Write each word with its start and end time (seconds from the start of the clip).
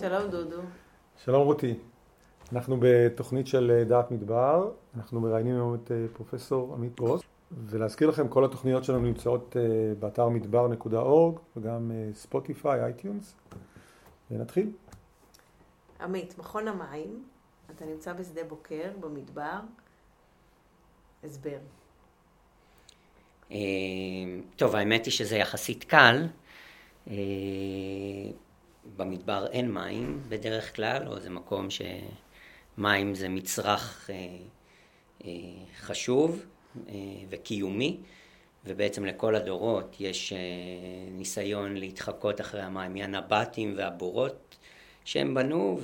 שלום 0.00 0.30
דודו. 0.30 0.60
שלום 1.24 1.42
רותי. 1.46 1.74
אנחנו 2.52 2.76
בתוכנית 2.80 3.46
של 3.46 3.84
דעת 3.88 4.10
מדבר, 4.10 4.70
אנחנו 4.96 5.20
מראיינים 5.20 5.54
היום 5.54 5.74
את 5.74 5.90
פרופסור 6.12 6.74
עמית 6.74 6.96
גרוס, 6.96 7.22
ולהזכיר 7.66 8.08
לכם, 8.08 8.28
כל 8.28 8.44
התוכניות 8.44 8.84
שלנו 8.84 9.00
נמצאות 9.00 9.56
באתר 9.98 10.28
מדבר.org 10.28 11.38
וגם 11.56 11.90
ספוטיפיי, 12.14 12.84
אייטיונס, 12.84 13.34
ונתחיל. 14.30 14.70
עמית, 16.00 16.38
מכון 16.38 16.68
המים, 16.68 17.24
אתה 17.70 17.84
נמצא 17.84 18.12
בשדה 18.12 18.44
בוקר, 18.44 18.90
במדבר, 19.00 19.60
הסבר. 21.24 21.58
טוב, 24.56 24.76
האמת 24.76 25.04
היא 25.04 25.12
שזה 25.12 25.36
יחסית 25.36 25.84
קל. 25.84 26.26
במדבר 28.96 29.46
אין 29.46 29.72
מים 29.72 30.22
בדרך 30.28 30.76
כלל, 30.76 31.08
או 31.08 31.20
זה 31.20 31.30
מקום 31.30 31.68
שמים 31.70 33.14
זה 33.14 33.28
מצרך 33.28 34.10
חשוב 35.80 36.46
וקיומי, 37.30 37.96
ובעצם 38.64 39.04
לכל 39.04 39.34
הדורות 39.34 39.96
יש 40.00 40.32
ניסיון 41.10 41.76
להתחקות 41.76 42.40
אחרי 42.40 42.62
המים 42.62 42.94
מהנבטים 42.94 43.74
והבורות 43.76 44.56
שהם 45.04 45.34
בנו, 45.34 45.80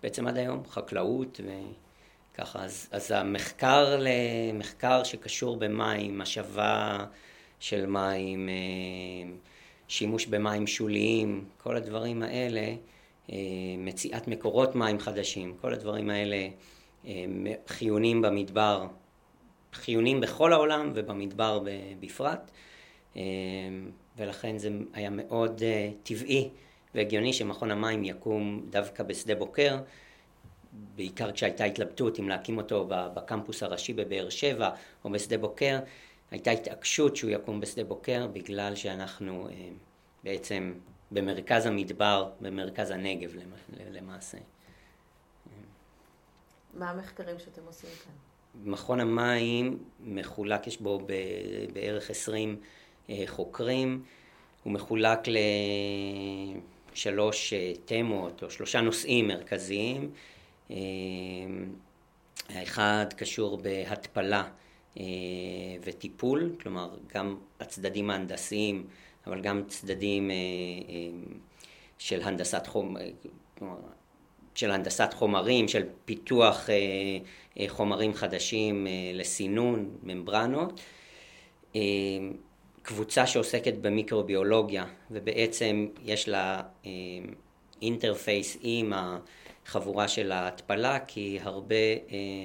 ובעצם 0.00 0.26
עד 0.26 0.36
היום 0.36 0.62
חקלאות 0.68 1.40
וככה. 2.34 2.64
אז, 2.64 2.88
אז 2.92 3.10
המחקר 3.10 4.00
למחקר 4.00 5.04
שקשור 5.04 5.56
במים, 5.56 6.20
השבה 6.20 7.04
של 7.60 7.86
מים, 7.86 8.48
שימוש 9.88 10.26
במים 10.26 10.66
שוליים, 10.66 11.44
כל 11.62 11.76
הדברים 11.76 12.22
האלה, 12.22 12.74
מציאת 13.78 14.28
מקורות 14.28 14.74
מים 14.74 14.98
חדשים, 14.98 15.54
כל 15.60 15.72
הדברים 15.72 16.10
האלה 16.10 16.48
חיוניים 17.66 18.22
במדבר, 18.22 18.86
חיוניים 19.72 20.20
בכל 20.20 20.52
העולם 20.52 20.92
ובמדבר 20.94 21.60
בפרט, 22.00 22.50
ולכן 24.16 24.58
זה 24.58 24.70
היה 24.92 25.10
מאוד 25.10 25.62
טבעי 26.02 26.48
והגיוני 26.94 27.32
שמכון 27.32 27.70
המים 27.70 28.04
יקום 28.04 28.66
דווקא 28.70 29.02
בשדה 29.02 29.34
בוקר, 29.34 29.76
בעיקר 30.72 31.32
כשהייתה 31.32 31.64
התלבטות 31.64 32.20
אם 32.20 32.28
להקים 32.28 32.58
אותו 32.58 32.86
בקמפוס 32.88 33.62
הראשי 33.62 33.92
בבאר 33.92 34.28
שבע 34.28 34.70
או 35.04 35.10
בשדה 35.10 35.38
בוקר, 35.38 35.78
הייתה 36.30 36.50
התעקשות 36.50 37.16
שהוא 37.16 37.30
יקום 37.30 37.60
בשדה 37.60 37.84
בוקר 37.84 38.26
בגלל 38.26 38.74
שאנחנו 38.74 39.48
בעצם 40.24 40.74
במרכז 41.10 41.66
המדבר, 41.66 42.30
במרכז 42.40 42.90
הנגב 42.90 43.34
למעשה. 43.90 44.38
מה 46.74 46.90
המחקרים 46.90 47.38
שאתם 47.38 47.62
עושים 47.66 47.90
כאן? 48.04 48.12
מכון 48.64 49.00
המים 49.00 49.78
מחולק, 50.00 50.66
יש 50.66 50.80
בו 50.80 51.00
בערך 51.72 52.10
עשרים 52.10 52.60
חוקרים, 53.26 54.04
הוא 54.64 54.72
מחולק 54.72 55.18
לשלוש 56.94 57.52
תמות 57.84 58.42
או 58.42 58.50
שלושה 58.50 58.80
נושאים 58.80 59.28
מרכזיים. 59.28 60.10
האחד 62.48 63.06
קשור 63.16 63.56
בהתפלה 63.56 64.48
וטיפול, 65.84 66.52
כלומר 66.62 66.90
גם 67.14 67.36
הצדדים 67.60 68.10
ההנדסיים 68.10 68.86
אבל 69.26 69.40
גם 69.40 69.62
צדדים 69.68 70.30
של 71.98 72.22
הנדסת, 72.22 72.66
חומ... 72.66 72.96
של 74.54 74.70
הנדסת 74.70 75.08
חומרים, 75.14 75.68
של 75.68 75.82
פיתוח 76.04 76.68
חומרים 77.68 78.14
חדשים 78.14 78.86
לסינון, 79.14 79.90
ממברנות. 80.02 80.80
קבוצה 82.82 83.26
שעוסקת 83.26 83.74
במיקרוביולוגיה 83.74 84.84
ובעצם 85.10 85.86
יש 86.04 86.28
לה 86.28 86.62
אינטרפייס 87.82 88.58
עם 88.62 88.92
החבורה 88.96 90.08
של 90.08 90.32
ההתפלה 90.32 90.98
כי 91.00 91.38
הרבה 91.42 91.74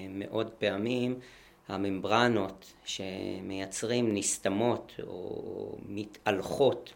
מאוד 0.09 0.49
פעמים 0.49 1.19
הממברנות 1.67 2.73
שמייצרים 2.85 4.13
נסתמות 4.13 4.91
או 5.07 5.77
מתהלכות, 5.89 6.93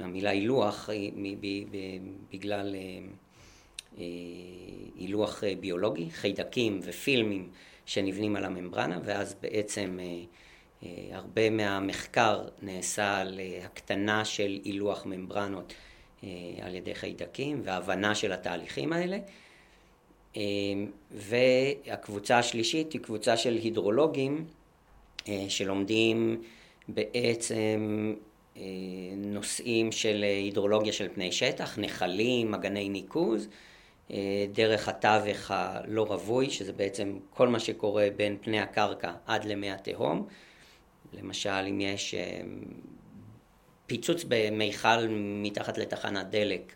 המילה 0.00 0.30
הילוך 0.30 0.90
בגלל 2.30 2.76
הילוך 4.96 5.44
ביולוגי, 5.60 6.10
חיידקים 6.10 6.80
ופילמים 6.82 7.50
שנבנים 7.86 8.36
על 8.36 8.44
הממברנה 8.44 8.98
ואז 9.04 9.34
בעצם 9.42 9.98
הרבה 11.12 11.50
מהמחקר 11.50 12.48
נעשה 12.62 13.18
על 13.18 13.40
הקטנה 13.64 14.24
של 14.24 14.58
הילוך 14.64 15.06
ממברנות 15.06 15.74
על 16.62 16.74
ידי 16.74 16.94
חיידקים 16.94 17.60
והבנה 17.64 18.14
של 18.14 18.32
התהליכים 18.32 18.92
האלה. 18.92 19.18
והקבוצה 21.10 22.38
השלישית 22.38 22.92
היא 22.92 23.00
קבוצה 23.00 23.36
של 23.36 23.54
הידרולוגים 23.54 24.44
שלומדים 25.48 26.42
בעצם 26.88 28.14
נושאים 29.16 29.92
של 29.92 30.22
הידרולוגיה 30.22 30.92
של 30.92 31.08
פני 31.14 31.32
שטח, 31.32 31.78
נחלים, 31.78 32.54
אגני 32.54 32.88
ניקוז, 32.88 33.48
דרך 34.52 34.88
התווך 34.88 35.50
הלא 35.50 36.02
רווי, 36.02 36.50
שזה 36.50 36.72
בעצם 36.72 37.18
כל 37.34 37.48
מה 37.48 37.60
שקורה 37.60 38.08
בין 38.16 38.36
פני 38.40 38.60
הקרקע 38.60 39.12
עד 39.26 39.44
למי 39.44 39.70
התהום. 39.70 40.26
למשל, 41.12 41.50
אם 41.70 41.80
יש 41.80 42.14
פיצוץ 43.86 44.24
במיכל 44.28 45.08
מתחת 45.42 45.78
לתחנת 45.78 46.30
דלק, 46.30 46.72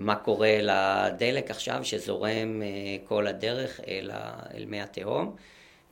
מה 0.00 0.16
קורה 0.16 0.58
לדלק 0.62 1.50
עכשיו 1.50 1.84
שזורם 1.84 2.62
כל 3.04 3.26
הדרך 3.26 3.80
אל, 3.88 4.10
אל 4.54 4.64
מי 4.64 4.80
התהום, 4.80 5.36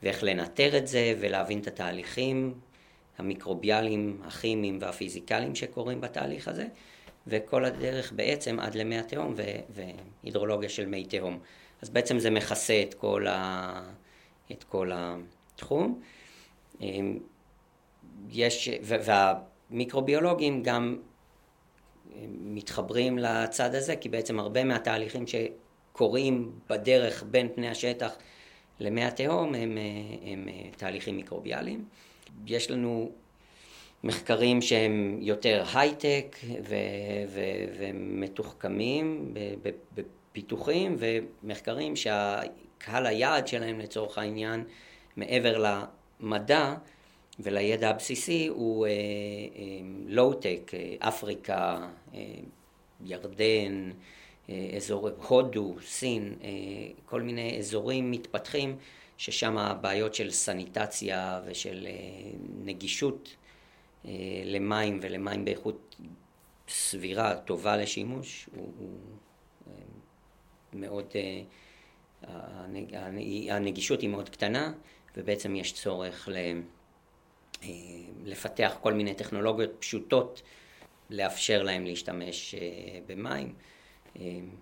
ואיך 0.03 0.23
לנטר 0.23 0.77
את 0.77 0.87
זה 0.87 1.13
ולהבין 1.19 1.59
את 1.59 1.67
התהליכים 1.67 2.53
המיקרוביאליים, 3.17 4.21
הכימיים 4.23 4.77
והפיזיקליים 4.81 5.55
שקורים 5.55 6.01
בתהליך 6.01 6.47
הזה, 6.47 6.67
וכל 7.27 7.65
הדרך 7.65 8.13
בעצם 8.15 8.59
עד 8.59 8.75
למי 8.75 8.97
התהום 8.97 9.35
והידרולוגיה 10.23 10.69
של 10.69 10.85
מי 10.85 11.03
תהום. 11.03 11.39
אז 11.81 11.89
בעצם 11.89 12.19
זה 12.19 12.29
מכסה 12.29 12.81
את 12.89 12.93
כל, 12.93 13.27
ה... 13.27 13.81
את 14.51 14.63
כל 14.63 14.91
התחום. 14.93 16.01
יש, 18.29 18.69
והמיקרוביולוגים 18.81 20.63
גם 20.63 20.97
מתחברים 22.29 23.17
לצד 23.17 23.75
הזה, 23.75 23.95
כי 23.95 24.09
בעצם 24.09 24.39
הרבה 24.39 24.63
מהתהליכים 24.63 25.25
שקורים 25.27 26.51
בדרך 26.69 27.23
בין 27.31 27.49
פני 27.55 27.69
השטח 27.69 28.17
למי 28.79 29.03
התהום 29.03 29.55
הם, 29.55 29.77
הם 30.25 30.47
תהליכים 30.77 31.15
מיקרוביאליים. 31.15 31.85
יש 32.47 32.71
לנו 32.71 33.11
מחקרים 34.03 34.61
שהם 34.61 35.17
יותר 35.21 35.63
הייטק 35.73 36.37
ומתוחכמים 37.79 39.33
בפיתוחים, 39.95 40.95
ומחקרים 40.99 41.95
שהקהל 41.95 43.05
היעד 43.05 43.47
שלהם 43.47 43.79
לצורך 43.79 44.17
העניין, 44.17 44.63
מעבר 45.15 45.79
למדע, 46.21 46.73
ולידע 47.39 47.89
הבסיסי 47.89 48.47
הוא 48.47 48.87
לואו-טק, 50.07 50.71
אפריקה, 50.99 51.87
ירדן, 53.05 53.91
אזור 54.75 55.09
הודו, 55.27 55.75
סין, 55.85 56.35
כל 57.05 57.21
מיני 57.21 57.57
אזורים 57.57 58.11
מתפתחים 58.11 58.77
ששם 59.17 59.57
הבעיות 59.57 60.15
של 60.15 60.31
סניטציה 60.31 61.41
ושל 61.45 61.87
נגישות 62.63 63.35
למים 64.45 64.99
ולמים 65.01 65.45
באיכות 65.45 65.95
סבירה, 66.69 67.35
טובה 67.35 67.77
לשימוש, 67.77 68.49
הוא, 68.55 68.73
הוא 68.77 68.89
מאוד, 70.73 71.13
הנגישות 73.49 74.01
היא 74.01 74.09
מאוד 74.09 74.29
קטנה 74.29 74.73
ובעצם 75.17 75.55
יש 75.55 75.73
צורך 75.73 76.29
ל... 76.31 76.37
לפתח 78.25 78.77
כל 78.81 78.93
מיני 78.93 79.13
טכנולוגיות 79.13 79.71
פשוטות, 79.79 80.41
לאפשר 81.09 81.63
להם 81.63 81.85
להשתמש 81.85 82.55
במים. 83.07 83.53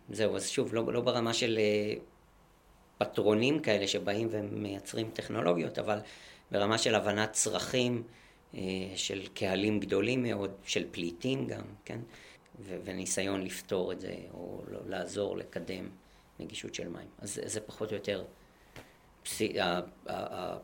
זהו, 0.10 0.36
אז 0.36 0.50
שוב, 0.50 0.74
לא, 0.74 0.94
לא 0.94 1.02
ברמה 1.02 1.34
של 1.34 1.60
פטרונים 2.98 3.60
כאלה 3.60 3.88
שבאים 3.88 4.28
ומייצרים 4.32 5.10
טכנולוגיות, 5.14 5.80
אבל 5.80 6.00
ברמה 6.52 6.78
של 6.78 6.96
הבנת 6.96 7.32
צרכים 7.32 8.04
של 8.96 9.28
קהלים 9.34 9.80
גדולים 9.80 10.24
מאוד, 10.24 10.52
של 10.66 10.86
פליטים 10.92 11.48
גם, 11.48 11.62
כן? 11.86 12.00
ו- 12.60 12.78
וניסיון 12.84 13.42
לפתור 13.42 13.92
את 13.92 14.00
זה, 14.00 14.16
או 14.34 14.62
לעזור, 14.88 15.38
לקדם 15.38 15.90
נגישות 16.40 16.76
של 16.76 16.88
מים. 16.90 17.08
אז 17.20 17.40
זה 17.46 17.62
פחות 17.62 17.92
או 17.92 17.96
יותר 17.96 18.24
ה- 19.60 20.58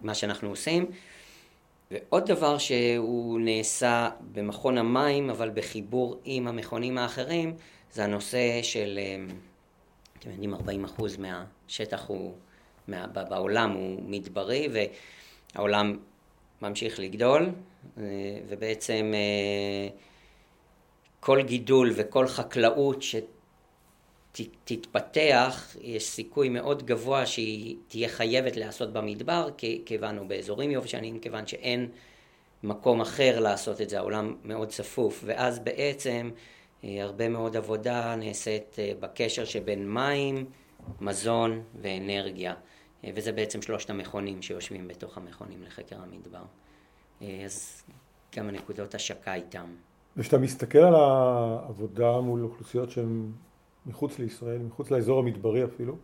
מה 0.00 0.14
שאנחנו 0.14 0.48
עושים. 0.50 0.90
ועוד 1.94 2.26
דבר 2.26 2.58
שהוא 2.58 3.40
נעשה 3.40 4.08
במכון 4.32 4.78
המים, 4.78 5.30
אבל 5.30 5.50
בחיבור 5.50 6.20
עם 6.24 6.48
המכונים 6.48 6.98
האחרים, 6.98 7.56
זה 7.92 8.04
הנושא 8.04 8.62
של, 8.62 8.98
אה, 8.98 9.34
אתם 10.18 10.30
יודעים, 10.30 10.54
40% 10.54 10.58
מהשטח 11.18 12.04
הוא, 12.06 12.34
מה, 12.88 13.06
בעולם 13.06 13.70
הוא 13.70 14.02
מדברי, 14.06 14.68
והעולם 15.54 15.98
ממשיך 16.62 17.00
לגדול, 17.00 17.50
אה, 17.98 18.02
ובעצם 18.48 19.12
אה, 19.14 19.88
כל 21.20 21.42
גידול 21.42 21.92
וכל 21.94 22.26
חקלאות 22.26 23.02
שתתפתח, 24.34 25.76
יש 25.80 26.08
סיכוי 26.08 26.48
מאוד 26.48 26.86
גבוה 26.86 27.26
שהיא 27.26 27.76
תהיה 27.88 28.08
חייבת 28.08 28.56
להיעשות 28.56 28.92
במדבר, 28.92 29.48
כיוון 29.86 30.18
או 30.18 30.28
באזורים 30.28 30.70
יובשניים, 30.70 31.18
כיוון 31.18 31.46
שאין 31.46 31.88
מקום 32.62 33.00
אחר 33.00 33.40
לעשות 33.40 33.80
את 33.80 33.88
זה, 33.88 33.98
העולם 33.98 34.34
מאוד 34.44 34.68
צפוף, 34.68 35.22
ואז 35.26 35.58
בעצם 35.58 36.30
אה, 36.84 37.02
הרבה 37.02 37.28
מאוד 37.28 37.56
עבודה 37.56 38.16
נעשית 38.16 38.76
בקשר 39.00 39.44
שבין 39.44 39.94
מים, 39.94 40.46
מזון 41.00 41.62
ואנרגיה. 41.82 42.54
אה, 43.04 43.10
וזה 43.14 43.32
בעצם 43.32 43.62
שלושת 43.62 43.90
המכונים 43.90 44.42
שיושבים 44.42 44.88
בתוך 44.88 45.18
המכונים 45.18 45.62
לחקר 45.62 45.96
המדבר. 46.02 46.42
אה, 47.22 47.42
אז 47.44 47.82
גם 48.36 48.48
הנקודות 48.48 48.94
השקה 48.94 49.34
איתם. 49.34 49.66
וכשאתה 50.16 50.38
מסתכל 50.38 50.78
על 50.78 50.94
העבודה 50.94 52.20
מול 52.20 52.42
אוכלוסיות 52.44 52.90
שהן 52.90 53.32
מחוץ 53.86 54.18
לישראל, 54.18 54.62
מחוץ 54.62 54.90
לאזור 54.90 55.18
המדברי 55.18 55.64
אפילו, 55.64 55.96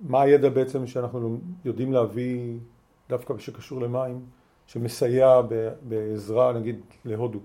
מה 0.00 0.22
הידע 0.22 0.48
בעצם 0.48 0.86
שאנחנו 0.86 1.38
יודעים 1.64 1.92
להביא 1.92 2.58
דווקא 3.08 3.38
שקשור 3.38 3.80
למים, 3.80 4.20
שמסייע 4.66 5.40
בעזרה 5.82 6.52
נגיד 6.52 6.80
להודו? 7.04 7.38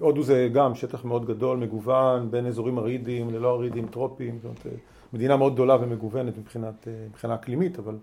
הודו 0.00 0.22
זה 0.22 0.48
גם 0.52 0.74
שטח 0.74 1.04
מאוד 1.04 1.26
גדול, 1.26 1.58
מגוון, 1.58 2.30
בין 2.30 2.46
אזורים 2.46 2.78
ארידיים 2.78 3.30
ללא 3.30 3.54
ארידיים, 3.54 3.86
טרופיים, 3.86 4.38
זאת 4.42 4.44
אומרת 4.44 4.78
מדינה 5.12 5.36
מאוד 5.36 5.54
גדולה 5.54 5.76
ומגוונת 5.80 6.38
מבחינת, 6.38 6.88
אה, 6.88 6.92
מבחינה 7.08 7.34
אקלימית, 7.34 7.78
אבל 7.78 7.96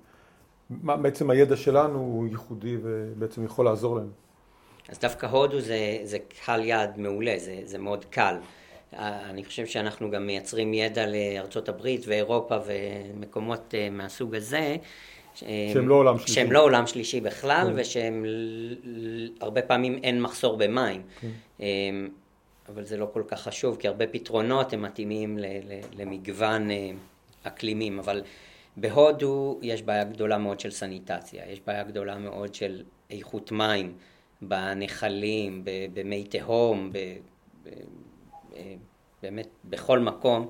מה, 0.69 0.97
בעצם 0.97 1.29
הידע 1.29 1.55
שלנו 1.55 1.99
הוא 1.99 2.27
ייחודי 2.27 2.77
ובעצם 2.81 3.45
יכול 3.45 3.65
לעזור 3.65 3.95
להם. 3.95 4.09
אז 4.89 4.99
דווקא 4.99 5.25
הודו 5.25 5.59
זה, 5.59 5.97
זה 6.03 6.17
קהל 6.45 6.65
יעד 6.65 6.97
מעולה, 6.97 7.35
זה, 7.37 7.61
זה 7.63 7.77
מאוד 7.77 8.05
קל. 8.05 8.35
אה, 8.97 9.29
אני 9.29 9.45
חושב 9.45 9.65
שאנחנו 9.65 10.11
גם 10.11 10.25
מייצרים 10.27 10.73
ידע 10.73 11.05
לארצות 11.07 11.69
הברית 11.69 12.01
ואירופה 12.07 12.57
ומקומות 12.65 13.73
אה, 13.77 13.89
מהסוג 13.89 14.35
הזה. 14.35 14.75
שהם 15.35 15.87
לא 15.87 15.95
עולם 15.95 16.17
שלישי. 16.17 16.33
שהם 16.33 16.51
לא 16.51 16.63
עולם 16.63 16.87
שלישי 16.87 17.21
בכלל, 17.21 17.67
כן. 17.67 17.73
ושהם 17.75 18.25
הרבה 19.41 19.61
פעמים 19.61 19.99
אין 20.03 20.21
מחסור 20.21 20.57
במים. 20.57 21.01
כן. 21.21 21.65
אבל 22.69 22.83
זה 22.83 22.97
לא 22.97 23.09
כל 23.13 23.23
כך 23.27 23.41
חשוב, 23.41 23.77
כי 23.79 23.87
הרבה 23.87 24.07
פתרונות 24.07 24.73
הם 24.73 24.81
מתאימים 24.81 25.37
למגוון 25.97 26.71
אה, 26.71 26.89
אקלימים, 27.43 27.99
אבל 27.99 28.21
בהודו 28.77 29.59
יש 29.61 29.81
בעיה 29.81 30.03
גדולה 30.03 30.37
מאוד 30.37 30.59
של 30.59 30.71
סניטציה, 30.71 31.43
יש 31.51 31.61
בעיה 31.67 31.83
גדולה 31.83 32.17
מאוד 32.17 32.55
של 32.55 32.83
איכות 33.11 33.51
מים 33.51 33.93
בנחלים, 34.41 35.63
במי 35.93 36.23
תהום, 36.23 36.91
באמת 39.23 39.47
בכל 39.65 39.99
מקום. 39.99 40.47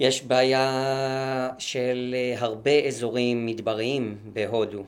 יש 0.00 0.22
בעיה 0.22 1.50
של 1.58 2.14
אה, 2.18 2.34
הרבה 2.38 2.86
אזורים 2.86 3.46
מדבריים 3.46 4.18
בהודו, 4.32 4.84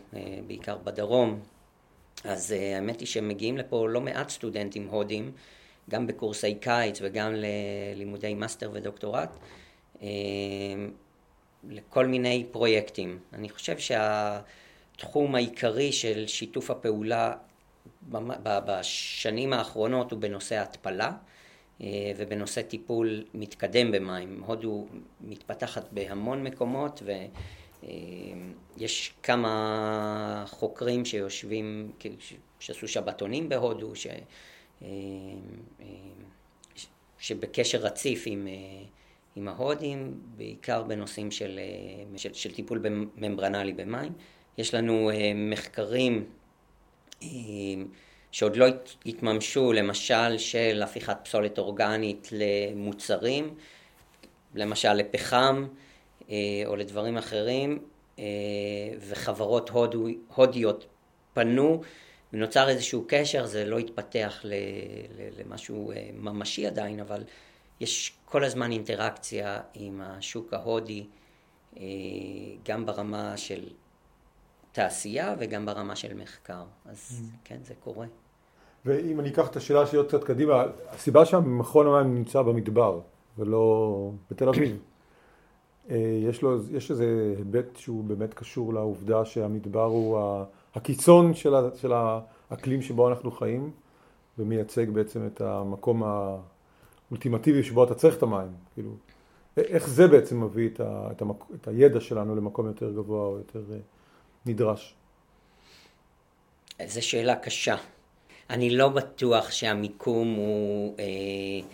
בעיקר 0.47 0.79
בדרום. 0.85 1.41
אז 2.25 2.51
האמת 2.51 3.01
היא 3.01 3.09
שמגיעים 3.09 3.59
לפה 3.59 3.89
לא 3.89 4.01
מעט 4.01 4.29
סטודנטים 4.29 4.89
הודים 4.89 5.33
גם 5.91 6.07
בקורסי 6.07 6.55
קיץ 6.55 6.99
וגם 7.03 7.35
ללימודי 7.35 8.35
מאסטר 8.35 8.71
ודוקטורט, 8.73 9.37
אה, 10.03 10.09
לכל 11.69 12.07
מיני 12.07 12.47
פרויקטים. 12.51 13.19
אני 13.33 13.49
חושב 13.49 13.77
שהתחום 13.79 15.35
העיקרי 15.35 15.93
של 15.93 16.27
שיתוף 16.27 16.71
הפעולה 16.71 17.33
בשנים 18.45 19.53
האחרונות 19.53 20.13
הוא 20.13 20.21
בנושא 20.21 20.63
התפלה 20.63 21.07
אה, 21.07 21.13
ובנושא 22.17 22.63
טיפול 22.63 23.25
מתקדם 23.35 23.93
במים. 23.93 24.43
הודו 24.47 24.87
מתפתחת 25.21 25.93
בהמון 25.93 26.43
מקומות 26.43 27.03
ויש 27.83 29.11
אה, 29.11 29.23
כמה 29.23 30.45
חוקרים 30.47 31.05
שיושבים, 31.05 31.93
שעשו 32.59 32.89
שבתונים 32.89 33.49
בהודו, 33.49 33.97
ש... 33.97 34.07
אה, 34.83 34.89
אה, 35.81 35.87
שבקשר 37.19 37.79
רציף 37.79 38.23
עם, 38.27 38.47
אה, 38.47 38.85
עם 39.37 39.49
ההודים, 39.49 40.21
בעיקר 40.37 40.83
בנושאים 40.83 41.31
של, 41.31 41.61
של, 42.17 42.35
של 42.35 42.55
טיפול 42.55 42.83
ממברנלי 43.17 43.73
במים. 43.73 44.13
יש 44.59 44.75
לנו 44.75 45.11
מחקרים 45.35 46.25
שעוד 48.35 48.57
לא 48.57 48.67
התממשו, 49.07 49.73
למשל 49.73 50.39
של 50.39 50.83
הפיכת 50.83 51.17
פסולת 51.23 51.59
אורגנית 51.59 52.29
למוצרים, 52.33 53.55
למשל 54.55 54.93
לפחם 54.93 55.67
או 56.67 56.77
לדברים 56.77 57.17
אחרים, 57.19 57.79
וחברות 59.01 59.71
הודו, 59.71 60.07
הודיות 60.35 60.87
פנו 61.35 61.83
ונוצר 62.33 62.69
איזשהו 62.69 63.05
קשר, 63.09 63.47
זה 63.47 63.65
לא 63.65 63.79
התפתח 63.79 64.45
למשהו 65.39 65.93
אה, 65.93 66.11
ממשי 66.15 66.67
עדיין, 66.67 67.01
אבל 67.01 67.25
יש 67.81 68.13
כל 68.25 68.45
הזמן 68.45 68.73
אינטראקציה 68.73 69.61
עם 69.75 70.01
השוק 70.05 70.55
ההודי, 70.55 71.07
אה, 71.77 71.83
גם 72.65 72.87
ברמה 72.87 73.37
של 73.37 73.69
תעשייה 74.73 75.35
וגם 75.39 75.67
ברמה 75.67 75.97
של 75.97 76.15
מחקר. 76.15 76.65
אז 76.85 77.23
mm. 77.23 77.37
כן, 77.45 77.59
זה 77.63 77.75
קורה. 77.75 78.07
ואם 78.85 79.21
אני 79.21 79.29
אקח 79.29 79.49
את 79.49 79.57
השאלה 79.57 79.87
שלי 79.87 79.99
עוד 79.99 80.09
קצת 80.09 80.25
קדימה, 80.25 80.65
הסיבה 80.89 81.25
שהמכון 81.25 81.87
המים 81.87 82.15
נמצא 82.15 82.43
במדבר 82.43 83.01
ולא 83.39 84.11
בתל 84.31 84.49
אביב, 84.49 84.79
אה, 85.91 85.97
יש, 86.29 86.43
לו, 86.43 86.59
יש 86.73 86.91
איזה 86.91 87.35
היבט 87.39 87.77
שהוא 87.77 88.05
באמת 88.05 88.35
קשור 88.35 88.75
לעובדה 88.75 89.25
שהמדבר 89.25 89.85
הוא 89.85 90.19
הקיצון 90.75 91.35
של, 91.35 91.55
ה, 91.55 91.63
של 91.77 91.93
האקלים 91.93 92.83
שבו 92.83 93.09
אנחנו 93.09 93.31
חיים 93.31 93.71
ומייצג 94.39 94.91
בעצם 94.91 95.27
את 95.27 95.41
המקום 95.41 96.03
האולטימטיבי 97.11 97.63
שבו 97.63 97.85
אתה 97.85 97.95
צריך 97.95 98.17
את 98.17 98.23
המים. 98.23 98.49
כאילו, 98.75 98.91
איך 99.57 99.89
זה 99.89 100.09
בעצם 100.09 100.45
מביא 100.45 100.69
את, 100.69 100.81
ה, 100.81 101.09
את, 101.11 101.23
המק, 101.23 101.45
את 101.55 101.69
הידע 101.69 102.01
שלנו 102.01 102.37
למקום 102.37 102.67
יותר 102.67 102.93
גבוה 102.93 103.27
או 103.27 103.39
יותר 103.39 103.63
אה, 103.73 103.79
נדרש? 104.47 104.95
זו 106.87 107.07
שאלה 107.07 107.37
קשה. 107.37 107.77
אני 108.51 108.71
לא 108.71 108.89
בטוח 108.89 109.51
שהמיקום 109.51 110.35
הוא, 110.35 110.95
אה, 110.99 111.69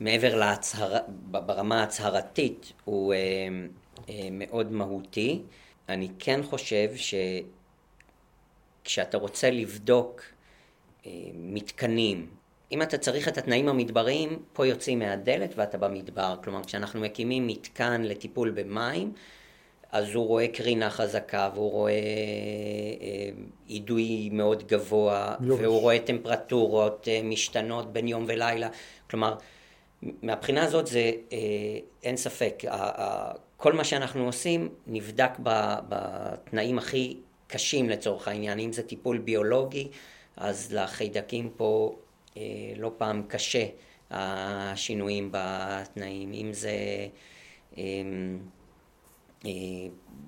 מעבר 0.00 0.36
להצהר... 0.36 0.96
ברמה 1.30 1.80
ההצהרתית, 1.80 2.72
הוא 2.84 3.14
אה, 3.14 3.18
אה, 4.08 4.28
מאוד 4.30 4.72
מהותי. 4.72 5.42
אני 5.88 6.08
כן 6.18 6.40
חושב 6.42 6.90
ש... 6.96 7.14
כשאתה 8.84 9.18
רוצה 9.18 9.50
לבדוק 9.50 10.22
אה, 11.06 11.10
מתקנים, 11.34 12.26
אם 12.72 12.82
אתה 12.82 12.98
צריך 12.98 13.28
את 13.28 13.38
התנאים 13.38 13.68
המדבריים, 13.68 14.38
פה 14.52 14.66
יוצאים 14.66 14.98
מהדלת 14.98 15.52
ואתה 15.56 15.78
במדבר. 15.78 16.36
כלומר, 16.44 16.64
כשאנחנו 16.64 17.00
מקימים 17.00 17.46
מתקן 17.46 18.02
לטיפול 18.02 18.50
במים, 18.50 19.12
אז 19.92 20.14
הוא 20.14 20.26
רואה 20.26 20.48
קרינה 20.48 20.90
חזקה 20.90 21.50
והוא 21.54 21.70
רואה 21.70 21.92
אה, 21.92 23.30
אידוי 23.68 24.28
מאוד 24.32 24.66
גבוה, 24.66 25.34
יופש. 25.40 25.62
והוא 25.62 25.80
רואה 25.80 25.98
טמפרטורות 25.98 27.08
אה, 27.10 27.20
משתנות 27.24 27.92
בין 27.92 28.08
יום 28.08 28.24
ולילה. 28.28 28.68
כלומר, 29.10 29.34
מהבחינה 30.22 30.64
הזאת 30.64 30.86
זה, 30.86 31.12
אה, 31.32 31.38
אין 32.02 32.16
ספק, 32.16 32.62
כל 33.56 33.72
מה 33.72 33.84
שאנחנו 33.84 34.26
עושים 34.26 34.68
נבדק 34.86 35.30
בתנאים 35.88 36.78
הכי 36.78 37.16
קשים 37.46 37.88
לצורך 37.88 38.28
העניין, 38.28 38.58
אם 38.58 38.72
זה 38.72 38.82
טיפול 38.82 39.18
ביולוגי, 39.18 39.88
אז 40.36 40.72
לחיידקים 40.72 41.50
פה 41.56 41.96
אה, 42.36 42.42
לא 42.76 42.92
פעם 42.98 43.22
קשה 43.28 43.66
השינויים 44.10 45.28
בתנאים, 45.32 46.32
אם 46.32 46.52
זה 46.52 46.70
אה, 46.70 47.06
אה, 47.78 47.82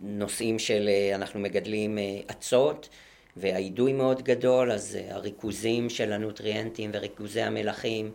נושאים 0.02 0.58
של 0.58 0.88
אה, 0.88 1.14
אנחנו 1.14 1.40
מגדלים 1.40 1.98
אה, 1.98 2.20
אצות 2.30 2.88
והאידוי 3.36 3.92
מאוד 3.92 4.22
גדול, 4.22 4.72
אז 4.72 4.98
אה, 5.00 5.14
הריכוזים 5.14 5.90
של 5.90 6.12
הנוטריאנטים 6.12 6.90
וריכוזי 6.94 7.42
המלחים 7.42 8.12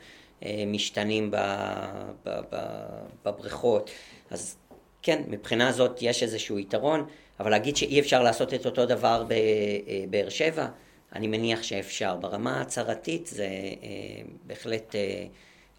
משתנים 0.68 1.32
בבריכות. 3.26 3.90
אז 4.32 4.58
כן, 5.02 5.24
מבחינה 5.28 5.72
זאת 5.72 6.02
יש 6.02 6.24
איזשהו 6.24 6.60
יתרון, 6.60 7.06
אבל 7.40 7.52
להגיד 7.52 7.76
שאי 7.76 8.00
אפשר 8.00 8.24
לעשות 8.24 8.54
את 8.54 8.66
אותו 8.66 8.86
דבר 8.86 9.26
בבאר 9.28 10.30
שבע, 10.30 10.68
אני 11.16 11.28
מניח 11.28 11.64
שאפשר. 11.64 12.16
ברמה 12.16 12.58
ההצהרתית 12.58 13.28
זה 13.28 13.48
בהחלט 14.48 14.96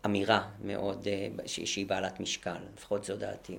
אמירה 0.04 0.49
מאוד, 0.64 1.09
שהיא 1.47 1.87
בעלת 1.87 2.21
משקל, 2.21 2.57
לפחות 2.76 3.04
זו 3.04 3.16
דעתי. 3.16 3.57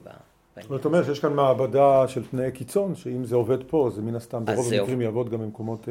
זאת 0.61 0.85
אומרת 0.85 1.05
שיש 1.05 1.19
כאן 1.19 1.33
מעבדה 1.33 2.07
של 2.07 2.23
תנאי 2.25 2.51
קיצון, 2.51 2.95
שאם 2.95 3.25
זה 3.25 3.35
עובד 3.35 3.63
פה, 3.63 3.89
זה 3.95 4.01
מן 4.01 4.15
הסתם 4.15 4.45
ברוב 4.45 4.73
המקרים 4.73 5.01
יעבוד 5.01 5.29
גם 5.29 5.39
במקומות 5.41 5.87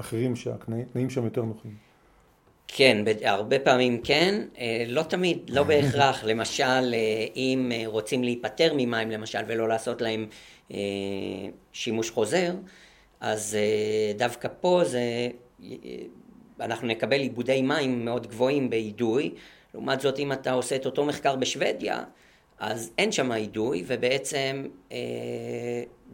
אחרים 0.00 0.36
שהתנאים 0.36 1.10
שם 1.10 1.24
יותר 1.24 1.42
נוחים. 1.42 1.72
כן, 2.68 3.04
הרבה 3.24 3.58
פעמים 3.58 4.00
כן, 4.04 4.42
לא 4.88 5.02
תמיד, 5.02 5.50
לא 5.50 5.62
בהכרח. 5.68 6.24
למשל, 6.24 6.94
אם 7.36 7.72
רוצים 7.86 8.24
להיפטר 8.24 8.72
ממים 8.76 9.10
למשל 9.10 9.38
ולא 9.46 9.68
לעשות 9.68 10.02
להם 10.02 10.26
שימוש 11.72 12.10
חוזר, 12.10 12.52
אז 13.20 13.56
דווקא 14.16 14.48
פה 14.60 14.80
זה, 14.84 15.28
אנחנו 16.60 16.88
נקבל 16.88 17.20
עיבודי 17.20 17.62
מים 17.62 18.04
מאוד 18.04 18.26
גבוהים 18.26 18.70
באידוי. 18.70 19.34
לעומת 19.74 20.00
זאת, 20.00 20.18
אם 20.18 20.32
אתה 20.32 20.52
עושה 20.52 20.76
את 20.76 20.86
אותו 20.86 21.04
מחקר 21.04 21.36
בשוודיה, 21.36 22.04
אז 22.58 22.92
אין 22.98 23.12
שם 23.12 23.32
אידוי, 23.32 23.84
ובעצם 23.86 24.66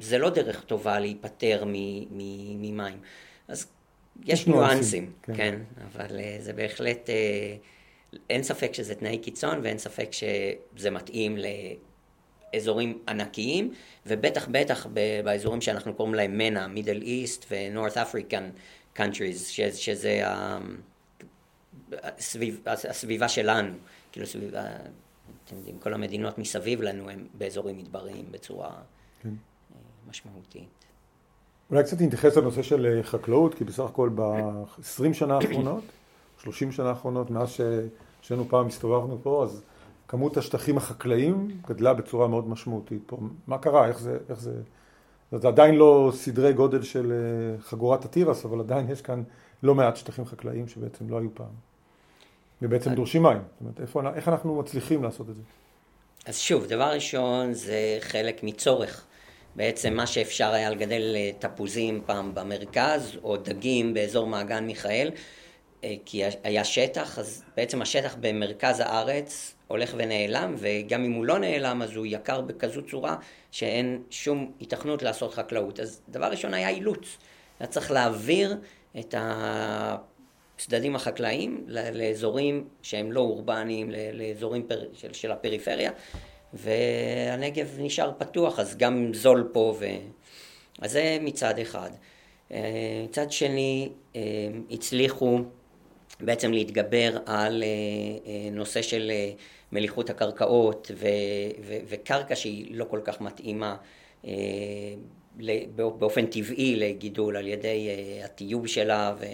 זה 0.00 0.18
לא 0.18 0.30
דרך 0.30 0.64
טובה 0.64 0.98
להיפטר 0.98 1.64
ממים. 1.66 2.98
אז 3.48 3.66
יש 4.24 4.46
ניואנסים, 4.46 5.12
כן. 5.22 5.34
כן, 5.36 5.58
אבל 5.86 6.18
uh, 6.18 6.42
זה 6.42 6.52
בהחלט, 6.52 7.08
uh, 7.08 8.16
אין 8.30 8.42
ספק 8.42 8.74
שזה 8.74 8.94
תנאי 8.94 9.18
קיצון 9.18 9.60
ואין 9.62 9.78
ספק 9.78 10.08
שזה 10.12 10.90
מתאים 10.90 11.38
לאזורים 12.54 12.98
ענקיים, 13.08 13.72
ובטח 14.06 14.48
בטח 14.50 14.86
באזורים 15.24 15.60
שאנחנו 15.60 15.94
קוראים 15.94 16.14
להם 16.14 16.38
מנה, 16.38 16.68
מידל 16.68 17.02
איסט 17.02 17.46
ונורת 17.50 17.96
אפריקן 17.96 18.50
קאנטריז, 18.92 19.48
שזה 19.72 20.22
הסביב, 22.02 22.60
הסביבה 22.66 23.28
שלנו, 23.28 23.74
כאילו 24.12 24.26
סביבה, 24.26 24.62
אתם 25.48 25.56
יודעים, 25.56 25.78
כל 25.78 25.94
המדינות 25.94 26.38
מסביב 26.38 26.82
לנו 26.82 27.10
הם 27.10 27.26
באזורים 27.38 27.78
מדבריים 27.78 28.24
בצורה 28.30 28.70
כן. 29.22 29.34
משמעותית. 30.08 30.68
אולי 31.70 31.84
קצת 31.84 32.00
נתייחס 32.00 32.36
לנושא 32.36 32.62
של 32.62 32.86
אה, 32.86 33.02
חקלאות, 33.02 33.54
כי 33.54 33.64
בסך 33.64 33.84
הכל 33.84 34.10
ב-20 34.14 35.12
שנה 35.12 35.36
האחרונות, 35.36 35.84
30 36.42 36.72
שנה 36.72 36.88
האחרונות, 36.88 37.30
מאז 37.30 37.56
שהיינו 38.22 38.48
פעם 38.48 38.66
הסתובבנו 38.66 39.18
פה, 39.22 39.44
אז 39.44 39.62
כמות 40.08 40.36
השטחים 40.36 40.76
החקלאיים 40.76 41.48
גדלה 41.68 41.94
בצורה 41.94 42.28
מאוד 42.28 42.48
משמעותית 42.48 43.02
פה. 43.06 43.18
מה 43.46 43.58
קרה? 43.58 43.88
איך 43.88 43.98
זה... 43.98 44.18
איך 44.28 44.40
זה... 44.40 44.62
זה 45.32 45.48
עדיין 45.48 45.74
לא 45.74 46.12
סדרי 46.14 46.52
גודל 46.52 46.82
של 46.82 47.12
אה, 47.12 47.62
חגורת 47.62 48.04
התירס, 48.04 48.44
אבל 48.44 48.60
עדיין 48.60 48.90
יש 48.90 49.02
כאן 49.02 49.22
לא 49.62 49.74
מעט 49.74 49.96
שטחים 49.96 50.24
חקלאיים 50.24 50.68
שבעצם 50.68 51.10
לא 51.10 51.18
היו 51.18 51.34
פעם. 51.34 51.67
ובעצם 52.62 52.94
דורשים 52.94 53.22
מים. 53.22 53.38
זאת 53.38 53.60
אומרת, 53.60 53.80
איפה, 53.80 54.02
איך 54.14 54.28
אנחנו 54.28 54.54
מצליחים 54.54 55.02
לעשות 55.02 55.30
את 55.30 55.34
זה? 55.34 55.42
אז 56.26 56.38
שוב, 56.38 56.66
דבר 56.66 56.92
ראשון 56.92 57.52
זה 57.52 57.98
חלק 58.00 58.42
מצורך. 58.42 59.04
בעצם 59.56 59.94
מה 59.94 60.06
שאפשר 60.06 60.52
היה 60.52 60.70
לגדל 60.70 61.12
אה, 61.16 61.30
תפוזים 61.38 62.02
פעם 62.06 62.34
במרכז, 62.34 63.18
או 63.22 63.36
דגים 63.36 63.94
באזור 63.94 64.26
מעגן 64.26 64.64
מיכאל, 64.66 65.10
אה, 65.84 65.94
כי 66.04 66.22
היה 66.44 66.64
שטח, 66.64 67.18
אז 67.18 67.44
בעצם 67.56 67.82
השטח 67.82 68.16
במרכז 68.20 68.80
הארץ 68.80 69.54
הולך 69.66 69.94
ונעלם, 69.98 70.54
וגם 70.58 71.04
אם 71.04 71.12
הוא 71.12 71.24
לא 71.24 71.38
נעלם 71.38 71.82
אז 71.82 71.96
הוא 71.96 72.06
יקר 72.06 72.40
בכזו 72.40 72.82
צורה 72.82 73.16
שאין 73.50 74.02
שום 74.10 74.52
התכנות 74.60 75.02
לעשות 75.02 75.34
חקלאות. 75.34 75.80
אז 75.80 76.00
דבר 76.08 76.26
ראשון 76.26 76.54
היה 76.54 76.68
אילוץ, 76.68 77.18
היה 77.60 77.66
צריך 77.66 77.90
להעביר 77.90 78.56
את 78.98 79.14
הצדדים 80.58 80.96
החקלאיים 80.96 81.64
לאזורים 81.68 82.68
שהם 82.82 83.12
לא 83.12 83.20
אורבניים, 83.20 83.90
לאזורים 84.12 84.66
של, 84.92 85.12
של 85.12 85.32
הפריפריה, 85.32 85.90
והנגב 86.52 87.76
נשאר 87.78 88.12
פתוח, 88.18 88.58
אז 88.58 88.76
גם 88.76 89.14
זול 89.14 89.50
פה, 89.52 89.76
ו... 89.78 89.86
אז 90.82 90.92
זה 90.92 91.18
מצד 91.20 91.58
אחד. 91.58 91.90
אה, 92.52 93.04
מצד 93.04 93.32
שני, 93.32 93.88
אה, 94.16 94.20
הצליחו 94.70 95.38
בעצם 96.20 96.52
להתגבר 96.52 97.18
על 97.26 97.62
אה, 97.62 98.50
נושא 98.52 98.82
של 98.82 99.12
מליחות 99.72 100.10
הקרקעות 100.10 100.90
ו- 100.94 101.06
ו- 101.66 101.78
וקרקע 101.88 102.36
שהיא 102.36 102.66
לא 102.70 102.84
כל 102.84 103.00
כך 103.04 103.20
מתאימה 103.20 103.76
באופן 105.76 106.26
טבעי 106.26 106.76
לגידול 106.76 107.36
על 107.36 107.46
ידי 107.46 107.88
הטיוב 108.24 108.66
שלה 108.66 109.14
ו- 109.20 109.24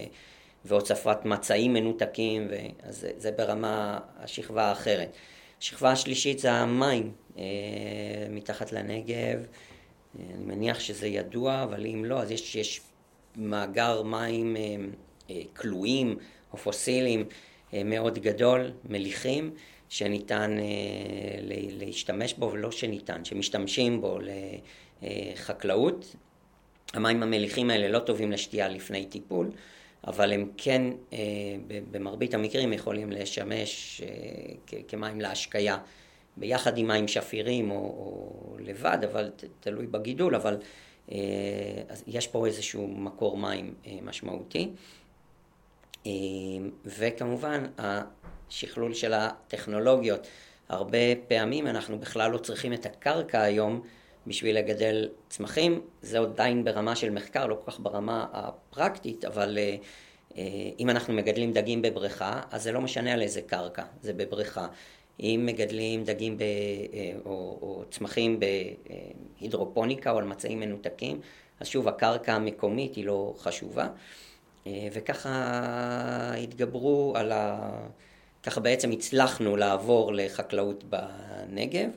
והוצפת 0.64 1.24
מצעים 1.24 1.72
מנותקים, 1.72 2.46
ו- 2.50 2.88
אז 2.88 3.00
זה, 3.00 3.10
זה 3.16 3.30
ברמה 3.30 3.98
השכבה 4.18 4.64
האחרת. 4.64 5.16
השכבה 5.58 5.90
השלישית 5.90 6.38
זה 6.38 6.52
המים 6.52 7.12
אה, 7.38 7.44
מתחת 8.30 8.72
לנגב. 8.72 9.38
אה, 10.18 10.24
אני 10.34 10.44
מניח 10.44 10.80
שזה 10.80 11.06
ידוע, 11.06 11.62
אבל 11.62 11.86
אם 11.86 12.04
לא, 12.04 12.20
אז 12.20 12.30
יש, 12.30 12.56
יש 12.56 12.80
מאגר 13.36 14.02
מים 14.02 14.56
אה, 15.30 15.36
כלואים 15.56 16.16
או 16.52 16.58
פוסיליים 16.58 17.24
מאוד 17.84 18.18
גדול, 18.18 18.70
מליחים, 18.84 19.54
שניתן 19.88 20.56
להשתמש 21.78 22.34
בו, 22.34 22.50
ולא 22.52 22.70
שניתן, 22.70 23.24
שמשתמשים 23.24 24.00
בו 24.00 24.18
לחקלאות. 25.02 26.16
המים 26.94 27.22
המליחים 27.22 27.70
האלה 27.70 27.88
לא 27.88 27.98
טובים 27.98 28.32
לשתייה 28.32 28.68
לפני 28.68 29.06
טיפול. 29.06 29.50
אבל 30.06 30.32
הם 30.32 30.50
כן 30.56 30.82
אה, 31.12 31.18
במרבית 31.90 32.34
המקרים 32.34 32.72
יכולים 32.72 33.12
לשמש 33.12 34.02
אה, 34.02 34.78
כמים 34.88 35.20
להשקיה 35.20 35.78
ביחד 36.36 36.78
עם 36.78 36.86
מים 36.86 37.08
שפירים 37.08 37.70
או, 37.70 37.76
או 37.76 38.56
לבד, 38.60 38.98
אבל 39.10 39.30
תלוי 39.60 39.86
בגידול, 39.86 40.34
אבל 40.34 40.56
אה, 41.12 41.16
יש 42.06 42.26
פה 42.26 42.46
איזשהו 42.46 42.88
מקור 42.88 43.36
מים 43.36 43.74
משמעותי. 44.02 44.70
וכמובן 46.84 47.64
השכלול 47.78 48.94
של 48.94 49.12
הטכנולוגיות, 49.12 50.26
הרבה 50.68 50.98
פעמים 51.28 51.66
אנחנו 51.66 51.98
בכלל 51.98 52.30
לא 52.30 52.38
צריכים 52.38 52.72
את 52.72 52.86
הקרקע 52.86 53.40
היום 53.40 53.82
בשביל 54.26 54.58
לגדל 54.58 55.08
צמחים, 55.28 55.80
זה 56.02 56.18
עדיין 56.18 56.64
ברמה 56.64 56.96
של 56.96 57.10
מחקר, 57.10 57.46
לא 57.46 57.58
כל 57.64 57.70
כך 57.70 57.80
ברמה 57.80 58.26
הפרקטית, 58.32 59.24
אבל 59.24 59.58
אה, 59.58 59.76
אה, 60.36 60.42
אם 60.78 60.90
אנחנו 60.90 61.14
מגדלים 61.14 61.52
דגים 61.52 61.82
בבריכה, 61.82 62.40
אז 62.50 62.62
זה 62.62 62.72
לא 62.72 62.80
משנה 62.80 63.12
על 63.12 63.22
איזה 63.22 63.42
קרקע, 63.42 63.82
זה 64.02 64.12
בבריכה. 64.12 64.66
אם 65.20 65.42
מגדלים 65.46 66.04
דגים 66.04 66.38
ב, 66.38 66.42
אה, 66.42 67.12
או, 67.24 67.58
או 67.62 67.84
צמחים 67.90 68.40
בהידרופוניקה 69.40 70.10
או 70.10 70.18
על 70.18 70.24
מצעים 70.24 70.60
מנותקים, 70.60 71.20
אז 71.60 71.66
שוב 71.66 71.88
הקרקע 71.88 72.34
המקומית 72.34 72.94
היא 72.94 73.06
לא 73.06 73.34
חשובה. 73.38 73.88
וככה 74.92 76.34
התגברו 76.42 77.12
על 77.16 77.32
ה... 77.32 77.70
ככה 78.42 78.60
בעצם 78.60 78.90
הצלחנו 78.90 79.56
לעבור 79.56 80.12
לחקלאות 80.14 80.84
בנגב, 80.84 81.90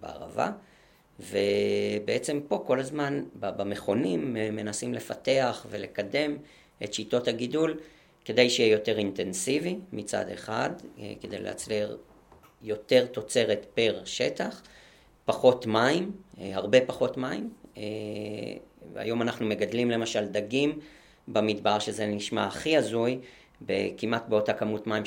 בערבה. 0.00 0.50
ובעצם 1.20 2.40
פה 2.48 2.64
כל 2.66 2.80
הזמן 2.80 3.24
במכונים 3.34 4.36
אה, 4.36 4.50
מנסים 4.50 4.94
לפתח 4.94 5.66
ולקדם 5.70 6.36
את 6.84 6.94
שיטות 6.94 7.28
הגידול 7.28 7.80
כדי 8.24 8.50
שיהיה 8.50 8.72
יותר 8.72 8.98
אינטנסיבי 8.98 9.78
מצד 9.92 10.28
אחד, 10.28 10.70
אה, 10.98 11.12
כדי 11.20 11.38
להצלר 11.38 11.96
יותר 12.62 13.06
תוצרת 13.06 13.66
פר 13.74 14.02
שטח, 14.04 14.62
פחות 15.24 15.66
מים, 15.66 16.12
אה, 16.40 16.50
הרבה 16.54 16.86
פחות 16.86 17.16
מים. 17.16 17.50
היום 18.94 19.22
אנחנו 19.22 19.46
מגדלים 19.46 19.90
למשל 19.90 20.26
דגים 20.26 20.78
במדבר, 21.28 21.78
שזה 21.78 22.06
נשמע 22.06 22.46
הכי 22.46 22.76
הזוי, 22.76 23.18
כמעט 23.96 24.28
באותה 24.28 24.52
כמות 24.52 24.86
מים 24.86 25.04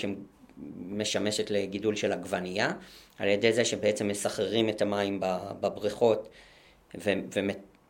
שמשמשת 1.03 1.51
לגידול 1.51 1.95
של 1.95 2.11
עגבנייה. 2.11 2.71
על 3.19 3.27
ידי 3.27 3.53
זה 3.53 3.65
שבעצם 3.65 4.07
מסחררים 4.07 4.69
את 4.69 4.81
המים 4.81 5.19
בבריכות, 5.61 6.29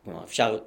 ואפשר 0.06 0.58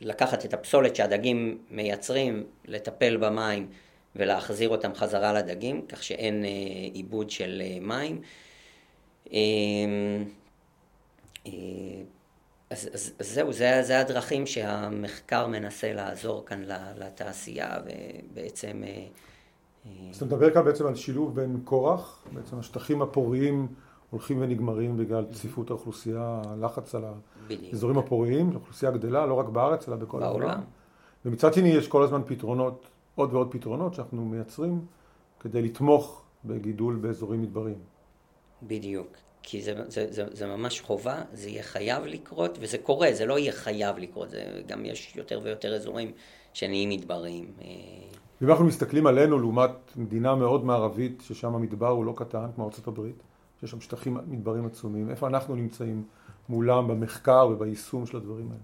לקחת 0.00 0.44
את 0.44 0.54
הפסולת 0.54 0.96
שהדגים 0.96 1.58
מייצרים, 1.70 2.46
לטפל 2.64 3.16
במים 3.16 3.68
ולהחזיר 4.16 4.68
אותם 4.68 4.94
חזרה 4.94 5.32
לדגים, 5.32 5.86
כך 5.88 6.02
שאין 6.02 6.44
אה, 6.44 6.50
עיבוד 6.92 7.30
של 7.30 7.62
אה, 7.64 7.78
מים. 7.80 8.20
אה, 9.32 9.40
אז, 12.70 12.90
אז, 12.94 13.12
אז 13.18 13.30
זהו, 13.30 13.52
זה, 13.52 13.82
זה 13.82 14.00
הדרכים 14.00 14.46
שהמחקר 14.46 15.46
מנסה 15.46 15.92
לעזור 15.92 16.46
כאן 16.46 16.64
לתעשייה, 16.96 17.76
ובעצם 17.84 18.82
אז 20.10 20.16
אתה 20.16 20.24
מדבר 20.24 20.54
כאן 20.54 20.64
בעצם 20.64 20.86
על 20.86 20.94
שילוב 20.94 21.34
בין 21.34 21.60
כורח, 21.64 22.24
בעצם 22.32 22.58
השטחים 22.58 23.02
הפוריים 23.02 23.68
הולכים 24.10 24.38
ונגמרים 24.40 24.96
בגלל 24.96 25.24
צפיפות 25.32 25.70
האוכלוסייה, 25.70 26.42
הלחץ 26.46 26.94
על 26.94 27.04
האזורים 27.50 27.98
הפוריים, 27.98 28.50
האוכלוסייה 28.50 28.92
גדלה 28.92 29.26
לא 29.26 29.34
רק 29.34 29.46
בארץ 29.46 29.88
אלא 29.88 29.96
בכל 29.96 30.22
העולם. 30.22 30.60
ומצד 31.24 31.54
שני 31.54 31.68
יש 31.68 31.88
כל 31.88 32.02
הזמן 32.02 32.22
פתרונות, 32.26 32.86
עוד 33.14 33.34
ועוד 33.34 33.52
פתרונות 33.52 33.94
שאנחנו 33.94 34.24
מייצרים 34.24 34.80
כדי 35.40 35.62
לתמוך 35.62 36.22
בגידול 36.44 36.96
באזורים 36.96 37.42
מדבריים. 37.42 37.78
בדיוק. 38.62 39.08
כי 39.42 39.62
זה, 39.62 39.74
זה, 39.88 40.06
זה, 40.10 40.24
זה 40.32 40.46
ממש 40.46 40.80
חובה, 40.80 41.22
זה 41.32 41.48
יהיה 41.48 41.62
חייב 41.62 42.04
לקרות, 42.04 42.58
וזה 42.60 42.78
קורה, 42.78 43.08
זה 43.12 43.26
לא 43.26 43.38
יהיה 43.38 43.52
חייב 43.52 43.98
לקרות, 43.98 44.30
זה 44.30 44.62
גם 44.66 44.84
יש 44.84 45.16
יותר 45.16 45.40
ויותר 45.42 45.74
אזורים 45.74 46.12
שנהיים 46.52 46.88
מדבריים. 46.88 47.52
אם 48.44 48.50
אנחנו 48.50 48.64
מסתכלים 48.64 49.06
עלינו 49.06 49.38
לעומת 49.38 49.70
מדינה 49.96 50.34
מאוד 50.34 50.64
מערבית, 50.64 51.22
ששם 51.26 51.54
המדבר 51.54 51.88
הוא 51.88 52.04
לא 52.04 52.12
קטן, 52.16 52.46
כמו 52.54 52.64
ארה"ב, 52.64 53.00
שיש 53.60 53.70
שם 53.70 53.80
שטחים 53.80 54.18
מדברים 54.26 54.66
עצומים, 54.66 55.10
איפה 55.10 55.26
אנחנו 55.26 55.54
נמצאים 55.54 56.04
מולם 56.48 56.88
במחקר 56.88 57.48
וביישום 57.50 58.06
של 58.06 58.16
הדברים 58.16 58.48
האלה? 58.50 58.62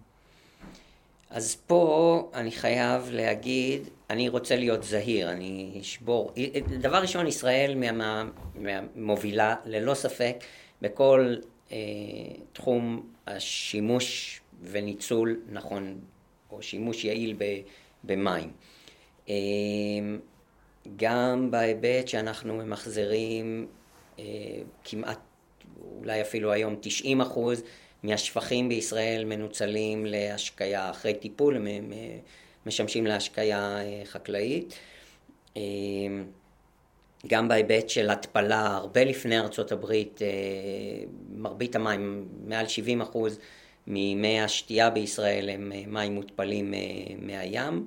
אז 1.30 1.56
פה 1.66 2.30
אני 2.34 2.50
חייב 2.50 3.08
להגיד, 3.12 3.88
אני 4.10 4.28
רוצה 4.28 4.56
להיות 4.56 4.82
זהיר, 4.82 5.30
אני 5.30 5.78
אשבור. 5.80 6.32
דבר 6.80 6.96
ראשון, 6.96 7.26
ישראל 7.26 7.92
מה, 7.92 8.24
מהמובילה, 8.54 9.54
ללא 9.64 9.94
ספק, 9.94 10.36
בכל 10.82 11.34
אה, 11.72 11.76
תחום 12.52 13.06
השימוש 13.26 14.40
וניצול 14.62 15.40
נכון, 15.52 15.98
או 16.50 16.62
שימוש 16.62 17.04
יעיל 17.04 17.34
ב, 17.38 17.44
במים. 18.04 18.50
אה, 19.30 20.16
גם 20.96 21.50
בהיבט 21.50 22.08
שאנחנו 22.08 22.54
ממחזרים 22.54 23.66
אה, 24.18 24.24
כמעט, 24.84 25.18
אולי 25.98 26.20
אפילו 26.20 26.52
היום 26.52 26.76
90 26.80 27.20
אחוז 27.20 27.62
מהשפכים 28.02 28.68
בישראל 28.68 29.24
מנוצלים 29.24 30.06
להשקיה 30.06 30.90
אחרי 30.90 31.14
טיפול, 31.14 31.56
הם 31.56 31.92
משמשים 32.66 33.06
להשקיה 33.06 33.78
אה, 33.80 34.02
חקלאית. 34.04 34.74
אה, 35.56 35.62
גם 37.26 37.48
בהיבט 37.48 37.88
של 37.88 38.10
התפלה, 38.10 38.76
הרבה 38.76 39.04
לפני 39.04 39.38
ארצות 39.38 39.72
הברית, 39.72 40.20
מרבית 41.30 41.76
המים, 41.76 42.28
מעל 42.46 42.68
70 42.68 43.00
אחוז 43.00 43.38
ממי 43.86 44.40
השתייה 44.40 44.90
בישראל 44.90 45.48
הם 45.48 45.72
מים 45.86 46.14
מותפלים 46.14 46.74
מהים. 47.18 47.86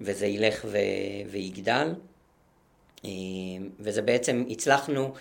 וזה 0.00 0.26
ילך 0.26 0.64
ו... 0.68 0.78
ויגדל. 1.30 1.94
אה, 3.04 3.10
וזה 3.80 4.02
בעצם, 4.02 4.44
הצלחנו 4.50 5.12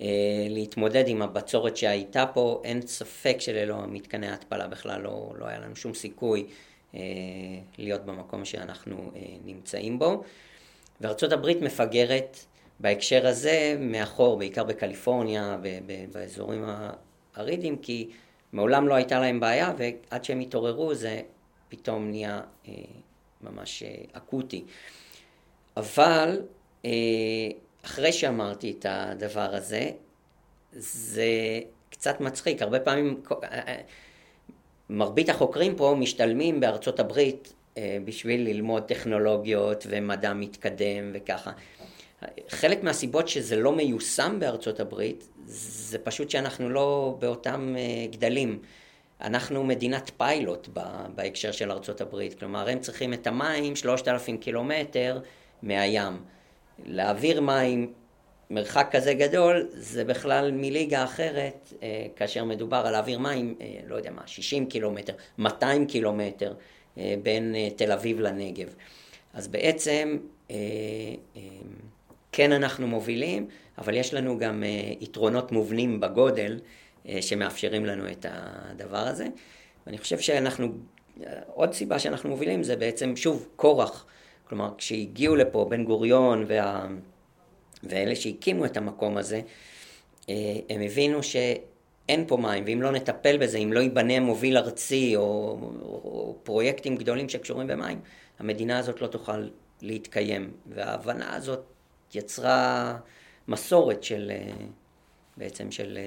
אה, 0.00 0.06
להתמודד 0.48 1.04
עם 1.08 1.22
הבצורת 1.22 1.76
שהייתה 1.76 2.26
פה, 2.26 2.60
אין 2.64 2.80
ספק 2.86 3.36
שללא 3.38 3.86
מתקני 3.86 4.28
ההתפלה 4.28 4.66
בכלל 4.66 5.00
לא, 5.00 5.32
לא 5.38 5.46
היה 5.46 5.58
לנו 5.58 5.76
שום 5.76 5.94
סיכוי 5.94 6.46
אה, 6.94 7.00
להיות 7.78 8.04
במקום 8.04 8.44
שאנחנו 8.44 9.10
נמצאים 9.44 9.98
בו. 9.98 10.22
וארצות 11.00 11.32
הברית 11.32 11.62
מפגרת 11.62 12.38
בהקשר 12.80 13.26
הזה 13.26 13.76
מאחור, 13.80 14.38
בעיקר 14.38 14.64
בקליפורניה, 14.64 15.56
באזורים 16.12 16.64
הארידיים, 17.36 17.76
כי 17.76 18.08
מעולם 18.52 18.88
לא 18.88 18.94
הייתה 18.94 19.20
להם 19.20 19.40
בעיה, 19.40 19.72
ועד 19.78 20.24
שהם 20.24 20.40
התעוררו 20.40 20.94
זה 20.94 21.20
פתאום 21.68 22.10
נהיה 22.10 22.40
ממש 23.42 23.82
אה, 23.82 23.94
אקוטי. 24.12 24.64
אבל 25.76 26.40
אה, 26.84 26.90
אחרי 27.84 28.12
שאמרתי 28.12 28.74
את 28.78 28.86
הדבר 28.88 29.54
הזה, 29.54 29.90
זה 30.72 31.60
קצת 31.90 32.20
מצחיק. 32.20 32.62
הרבה 32.62 32.80
פעמים, 32.80 33.22
אה, 33.42 33.76
מרבית 34.90 35.28
החוקרים 35.28 35.76
פה 35.76 35.96
משתלמים 35.98 36.60
בארצות 36.60 37.00
הברית 37.00 37.52
בשביל 38.04 38.40
ללמוד 38.40 38.82
טכנולוגיות 38.82 39.86
ומדע 39.90 40.32
מתקדם 40.32 41.10
וככה. 41.14 41.52
חלק 42.48 42.82
מהסיבות 42.82 43.28
שזה 43.28 43.56
לא 43.56 43.72
מיושם 43.72 44.36
בארצות 44.40 44.80
הברית, 44.80 45.28
זה 45.46 45.98
פשוט 45.98 46.30
שאנחנו 46.30 46.70
לא 46.70 47.16
באותם 47.18 47.74
גדלים. 48.10 48.58
אנחנו 49.20 49.64
מדינת 49.64 50.10
פיילוט 50.16 50.68
בהקשר 51.14 51.52
של 51.52 51.72
ארצות 51.72 52.00
הברית, 52.00 52.38
כלומר 52.38 52.68
הם 52.68 52.80
צריכים 52.80 53.12
את 53.12 53.26
המים 53.26 53.76
3,000 53.76 54.38
קילומטר 54.38 55.20
מהים. 55.62 56.12
להעביר 56.86 57.40
מים 57.40 57.92
מרחק 58.50 58.88
כזה 58.90 59.14
גדול 59.14 59.68
זה 59.70 60.04
בכלל 60.04 60.50
מליגה 60.52 61.04
אחרת 61.04 61.72
אה, 61.82 62.06
כאשר 62.16 62.44
מדובר 62.44 62.76
על 62.76 62.92
להעביר 62.92 63.18
מים, 63.18 63.54
אה, 63.60 63.66
לא 63.86 63.96
יודע 63.96 64.10
מה, 64.10 64.22
60 64.26 64.66
קילומטר, 64.66 65.12
200 65.38 65.86
קילומטר 65.86 66.54
אה, 66.98 67.14
בין 67.22 67.54
תל 67.76 67.92
אביב 67.92 68.20
לנגב. 68.20 68.74
אז 69.34 69.48
בעצם 69.48 70.18
כן 72.32 72.52
אנחנו 72.52 72.86
מובילים, 72.86 73.48
אבל 73.78 73.94
יש 73.94 74.14
לנו 74.14 74.38
גם 74.38 74.64
יתרונות 75.00 75.52
מובנים 75.52 76.00
בגודל 76.00 76.60
שמאפשרים 77.20 77.86
לנו 77.86 78.10
את 78.10 78.26
הדבר 78.28 78.98
הזה. 78.98 79.26
ואני 79.86 79.98
חושב 79.98 80.18
שאנחנו, 80.18 80.68
עוד 81.46 81.72
סיבה 81.72 81.98
שאנחנו 81.98 82.30
מובילים 82.30 82.62
זה 82.62 82.76
בעצם, 82.76 83.16
שוב, 83.16 83.48
כורח. 83.56 84.06
כלומר, 84.44 84.70
כשהגיעו 84.78 85.36
לפה 85.36 85.66
בן 85.70 85.84
גוריון 85.84 86.44
וה... 86.48 86.86
ואלה 87.82 88.16
שהקימו 88.16 88.64
את 88.64 88.76
המקום 88.76 89.16
הזה, 89.16 89.40
אה, 90.28 90.34
הם 90.68 90.80
הבינו 90.80 91.22
שאין 91.22 92.24
פה 92.26 92.36
מים, 92.36 92.64
ואם 92.66 92.82
לא 92.82 92.92
נטפל 92.92 93.36
בזה, 93.38 93.58
אם 93.58 93.72
לא 93.72 93.80
ייבנה 93.80 94.20
מוביל 94.20 94.56
ארצי 94.56 95.16
או, 95.16 95.58
או 95.82 96.36
פרויקטים 96.42 96.96
גדולים 96.96 97.28
שקשורים 97.28 97.66
במים, 97.66 98.00
המדינה 98.38 98.78
הזאת 98.78 99.00
לא 99.00 99.06
תוכל 99.06 99.48
להתקיים. 99.82 100.50
וההבנה 100.66 101.34
הזאת 101.34 101.60
יצרה 102.14 102.96
מסורת 103.48 104.02
של, 104.02 104.32
אה, 104.34 104.52
בעצם 105.36 105.70
של 105.70 105.98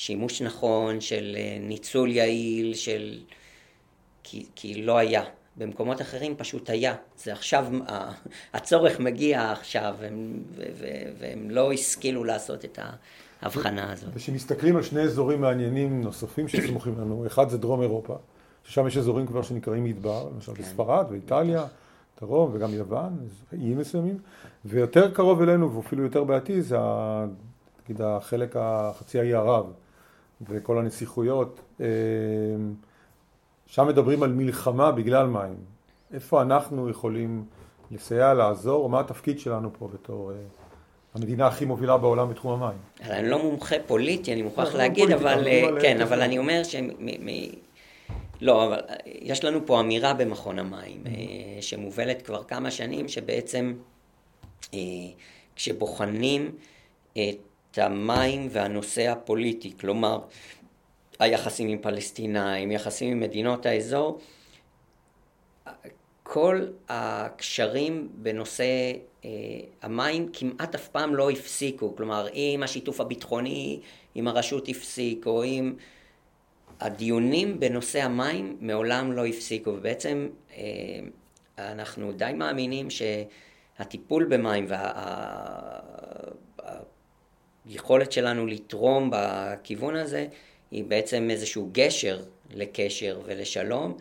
שימוש 0.00 0.42
נכון, 0.42 1.00
של 1.00 1.36
אה, 1.38 1.58
ניצול 1.60 2.10
יעיל, 2.10 2.74
של... 2.74 3.18
כי, 4.22 4.46
כי 4.54 4.82
לא 4.82 4.98
היה. 4.98 5.22
במקומות 5.56 6.00
אחרים 6.00 6.36
פשוט 6.36 6.70
היה. 6.70 6.94
זה 7.16 7.32
עכשיו, 7.32 7.66
הצורך 8.54 9.00
מגיע 9.00 9.52
עכשיו, 9.52 9.94
והם, 10.00 10.42
והם 11.18 11.50
לא 11.50 11.72
השכילו 11.72 12.24
לעשות 12.24 12.64
את 12.64 12.78
ההבחנה 13.42 13.92
הזאת. 13.92 14.10
וכשמסתכלים 14.14 14.76
על 14.76 14.82
שני 14.82 15.00
אזורים 15.00 15.40
מעניינים 15.40 16.02
נוספים 16.02 16.48
שסמוכים 16.48 16.98
לנו, 16.98 17.26
אחד 17.26 17.48
זה 17.48 17.58
דרום 17.58 17.82
אירופה, 17.82 18.14
ששם 18.64 18.86
יש 18.86 18.96
אזורים 18.96 19.26
כבר 19.26 19.42
שנקראים 19.42 19.84
מדבר, 19.84 20.28
למשל 20.34 20.54
כן. 20.54 20.62
בספרד 20.62 21.06
ואיטליה, 21.10 21.64
דרום 22.20 22.50
וגם 22.54 22.74
יוון, 22.74 23.18
איים 23.52 23.78
מסוימים, 23.78 24.18
ויותר 24.64 25.10
קרוב 25.14 25.42
אלינו 25.42 25.76
ואפילו 25.76 26.02
יותר 26.02 26.24
בעתיד 26.24 26.60
זה 26.60 26.76
נגיד 27.84 28.00
החלק 28.02 28.56
החצי 28.58 29.20
האי 29.20 29.34
ערב. 29.34 29.66
וכל 30.48 30.78
הנסיכויות, 30.78 31.60
אה, 31.80 31.86
שם 33.66 33.88
מדברים 33.88 34.22
על 34.22 34.32
מלחמה 34.32 34.92
בגלל 34.92 35.26
מים. 35.26 35.56
איפה 36.14 36.42
אנחנו 36.42 36.90
יכולים 36.90 37.44
לסייע, 37.90 38.34
לעזור, 38.34 38.84
או 38.84 38.88
מה 38.88 39.00
התפקיד 39.00 39.38
שלנו 39.38 39.70
פה 39.78 39.88
בתור 39.92 40.32
אה, 40.32 40.36
המדינה 41.14 41.46
הכי 41.46 41.64
מובילה 41.64 41.98
בעולם 41.98 42.30
בתחום 42.30 42.62
המים? 42.62 42.78
אני 43.00 43.28
לא 43.28 43.42
מומחה 43.42 43.76
פוליטי, 43.86 44.32
אני 44.32 44.42
מוכרח 44.42 44.66
לא, 44.68 44.72
לא 44.72 44.78
להגיד, 44.78 45.10
אבל 45.10 45.46
אה, 45.46 45.68
כן, 45.80 46.00
אבל 46.00 46.22
אני 46.22 46.38
אומר 46.38 46.62
ש... 46.64 46.76
לא, 48.40 48.66
אבל 48.66 48.80
יש 49.06 49.44
לנו 49.44 49.66
פה 49.66 49.80
אמירה 49.80 50.14
במכון 50.14 50.58
המים, 50.58 51.04
שמובלת 51.60 52.22
כבר 52.22 52.42
כמה 52.42 52.70
שנים, 52.70 53.08
שבעצם 53.08 53.74
כשבוחנים 55.56 56.50
את 57.12 57.49
המים 57.78 58.48
והנושא 58.50 59.08
הפוליטי, 59.08 59.72
כלומר 59.80 60.20
היחסים 61.18 61.68
עם 61.68 61.78
פלסטינאים, 61.78 62.72
יחסים 62.72 63.12
עם 63.12 63.20
מדינות 63.20 63.66
האזור, 63.66 64.20
כל 66.22 66.66
הקשרים 66.88 68.08
בנושא 68.14 68.92
אה, 69.24 69.30
המים 69.82 70.28
כמעט 70.32 70.74
אף 70.74 70.88
פעם 70.88 71.14
לא 71.14 71.30
הפסיקו, 71.30 71.96
כלומר 71.96 72.28
אם 72.34 72.60
השיתוף 72.62 73.00
הביטחוני 73.00 73.80
עם 74.14 74.28
הרשות 74.28 74.68
הפסיק 74.68 75.26
או 75.26 75.44
אם 75.44 75.74
הדיונים 76.80 77.60
בנושא 77.60 78.02
המים 78.02 78.56
מעולם 78.60 79.12
לא 79.12 79.26
הפסיקו. 79.26 79.70
ובעצם 79.70 80.28
אה, 80.56 80.62
אנחנו 81.58 82.12
די 82.12 82.32
מאמינים 82.36 82.88
שהטיפול 82.90 84.24
במים 84.24 84.66
וה... 84.68 84.92
היכולת 87.70 88.12
שלנו 88.12 88.46
לתרום 88.46 89.10
בכיוון 89.12 89.96
הזה 89.96 90.26
היא 90.70 90.84
בעצם 90.84 91.30
איזשהו 91.30 91.68
גשר 91.72 92.22
לקשר 92.50 93.20
ולשלום, 93.24 93.96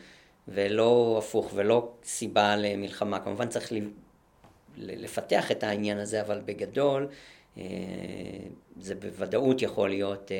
ולא 0.47 1.15
הפוך, 1.19 1.51
ולא 1.55 1.91
סיבה 2.03 2.55
למלחמה. 2.55 3.19
כמובן 3.19 3.47
צריך 3.47 3.73
לפתח 4.77 5.51
את 5.51 5.63
העניין 5.63 5.97
הזה, 5.97 6.21
אבל 6.21 6.41
בגדול 6.45 7.07
זה 8.79 8.95
בוודאות 8.99 9.61
יכול 9.61 9.89
להיות 9.89 10.31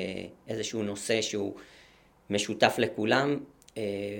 איזשהו 0.48 0.82
נושא 0.82 1.22
שהוא 1.22 1.54
משותף 2.30 2.74
לכולם 2.78 3.38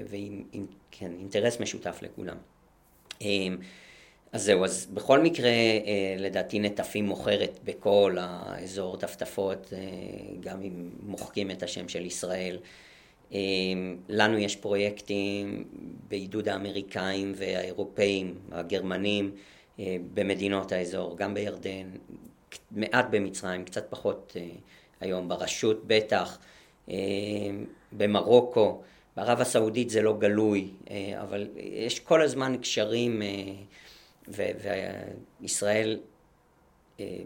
ועם 0.08 0.44
כן, 0.90 1.12
אינטרס 1.18 1.60
משותף 1.60 1.98
לכולם. 2.02 2.36
אז 4.32 4.44
זהו, 4.44 4.64
אז 4.64 4.86
בכל 4.94 5.20
מקרה, 5.20 5.50
אה, 5.50 6.14
לדעתי 6.18 6.58
נטפים 6.58 7.06
מוכרת 7.06 7.58
בכל 7.64 8.16
האזור 8.20 8.96
טפטפות, 8.96 9.72
אה, 9.72 9.78
גם 10.40 10.62
אם 10.62 10.90
מוחקים 11.02 11.50
את 11.50 11.62
השם 11.62 11.88
של 11.88 12.06
ישראל. 12.06 12.58
אה, 13.32 13.38
לנו 14.08 14.38
יש 14.38 14.56
פרויקטים 14.56 15.64
בעידוד 16.08 16.48
האמריקאים 16.48 17.32
והאירופאים, 17.36 18.34
הגרמנים, 18.52 19.30
במדינות 20.14 20.72
האזור, 20.72 21.16
גם 21.16 21.34
בירדן, 21.34 21.90
מעט 22.70 23.06
במצרים, 23.10 23.64
קצת 23.64 23.86
פחות 23.90 24.36
היום, 25.00 25.28
ברשות 25.28 25.82
בטח, 25.86 26.38
במרוקו, 27.92 28.82
בערב 29.16 29.40
הסעודית 29.40 29.90
זה 29.90 30.02
לא 30.02 30.16
גלוי, 30.18 30.70
אבל 31.20 31.48
יש 31.56 32.00
כל 32.00 32.22
הזמן 32.22 32.56
קשרים 32.60 33.22
וישראל, 34.30 36.00
אה, 37.00 37.16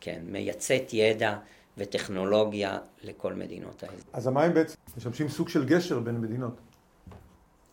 כן, 0.00 0.20
מייצאת 0.24 0.92
ידע 0.92 1.36
וטכנולוגיה 1.78 2.78
לכל 3.02 3.34
מדינות 3.34 3.82
האזור. 3.82 4.10
אז 4.12 4.26
המים 4.26 4.54
בעצם 4.54 4.74
משמשים 4.96 5.28
סוג 5.28 5.48
של 5.48 5.64
גשר 5.64 5.98
בין 5.98 6.20
מדינות. 6.20 6.54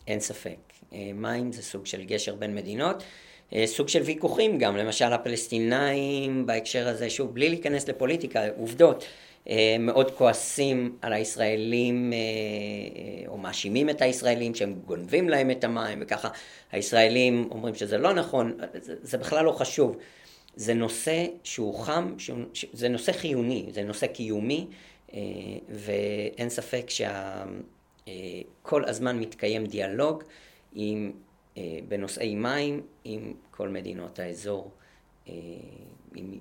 אין 0.08 0.20
ספק. 0.20 0.58
אה, 0.94 1.12
מים 1.14 1.52
זה 1.52 1.62
סוג 1.62 1.86
של 1.86 2.04
גשר 2.04 2.36
בין 2.36 2.56
מדינות. 2.56 3.04
אה, 3.54 3.68
סוג 3.68 3.88
של 3.88 4.02
ויכוחים 4.02 4.58
גם, 4.58 4.78
למשל 4.78 5.14
הפלסטינאים 5.14 6.46
בהקשר 6.46 6.88
הזה, 6.88 7.10
שוב, 7.10 7.34
בלי 7.34 7.50
להיכנס 7.50 7.88
לפוליטיקה, 7.88 8.42
עובדות. 8.58 9.06
אה, 9.48 9.76
מאוד 9.80 10.12
כועסים 10.12 10.98
על 11.02 11.14
הישראלים, 11.14 12.14
אה, 12.14 12.18
אה, 12.18 13.28
או 13.28 13.38
מאשימים 13.38 13.90
את 13.90 14.02
הישראלים 14.02 14.56
שהם 14.56 14.74
גונבים 14.86 15.30
להם 15.30 15.52
את 15.52 15.64
המים, 15.64 16.00
וככה 16.02 16.30
הישראלים 16.72 17.48
אומרים 17.52 17.76
שזה 17.76 17.98
לא 17.98 18.14
נכון, 18.14 18.58
זה, 18.74 18.96
זה 19.02 19.18
בכלל 19.18 19.46
לא 19.46 19.52
חשוב. 19.52 19.98
זה 20.56 20.74
נושא 20.74 21.26
שהוא 21.44 21.80
חם, 21.80 22.16
שהוא, 22.18 22.38
זה 22.74 22.90
נושא 22.90 23.12
חיוני, 23.12 23.66
זה 23.72 23.84
נושא 23.84 24.08
קיומי, 24.08 24.68
ואין 25.70 26.50
ספק 26.50 26.86
שכל 26.90 28.86
הזמן 28.86 29.20
מתקיים 29.20 29.66
דיאלוג 29.66 30.24
עם, 30.74 31.12
בנושאי 31.88 32.36
מים 32.36 32.82
עם 33.04 33.34
כל 33.52 33.70
מדינות 33.70 34.20
האזור. 34.20 34.72
עם, 36.16 36.38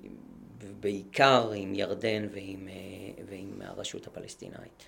בעיקר 0.79 1.51
עם 1.55 1.73
ירדן 1.73 2.27
ועם, 2.31 2.67
אה, 2.67 3.23
ועם 3.25 3.61
הרשות 3.61 4.07
הפלסטינאית. 4.07 4.83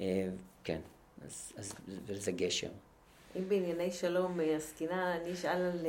אה, 0.00 0.28
כן, 0.64 0.80
אז, 1.24 1.52
אז 1.56 1.74
זה 2.08 2.32
גשר. 2.32 2.70
אם 3.36 3.48
בענייני 3.48 3.90
שלום 3.90 4.40
אה, 4.40 4.56
עסקינא, 4.56 5.16
אני 5.16 5.32
אשאל 5.32 5.62
על 5.62 5.86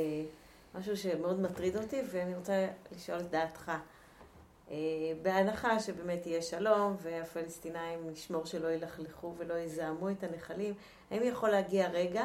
משהו 0.74 0.96
שמאוד 0.96 1.40
מטריד 1.40 1.76
אותי, 1.76 2.00
ואני 2.10 2.34
רוצה 2.34 2.68
לשאול 2.96 3.20
את 3.20 3.30
דעתך. 3.30 3.72
בהנחה 5.22 5.80
שבאמת 5.80 6.26
יהיה 6.26 6.42
שלום, 6.42 6.96
והפלסטינאים 7.02 8.10
נשמור 8.10 8.46
שלא 8.46 8.68
ילכלכו 8.68 9.34
ולא 9.38 9.54
יזהמו 9.54 10.10
את 10.10 10.22
הנחלים, 10.22 10.74
האם 11.10 11.22
יכול 11.22 11.50
להגיע 11.50 11.88
רגע 11.88 12.24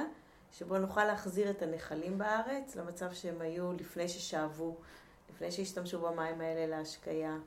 שבו 0.51 0.77
נוכל 0.77 1.05
להחזיר 1.05 1.49
את 1.49 1.61
הנחלים 1.61 2.17
בארץ 2.17 2.75
למצב 2.75 3.13
שהם 3.13 3.41
היו 3.41 3.73
לפני 3.73 4.07
ששאבו 4.07 4.75
לפני 5.35 5.51
שהשתמשו 5.51 5.99
במים 5.99 6.41
האלה 6.41 6.77
להשקיה, 6.77 7.37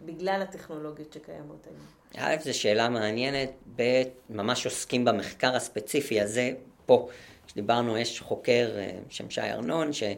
בגלל 0.00 0.42
הטכנולוגיות 0.42 1.12
שקיימות 1.12 1.66
היום? 1.66 1.86
א', 2.16 2.36
זו 2.40 2.58
שאלה 2.58 2.88
מעניינת, 2.88 3.50
ב', 3.76 4.02
ממש 4.30 4.64
עוסקים 4.64 5.04
במחקר 5.04 5.56
הספציפי 5.56 6.20
הזה 6.20 6.52
פה. 6.86 7.08
כשדיברנו, 7.46 7.98
יש 7.98 8.20
חוקר 8.20 8.70
אה, 8.76 8.90
שם 9.08 9.30
שי 9.30 9.40
ארנון, 9.40 9.92
שזה 9.92 10.14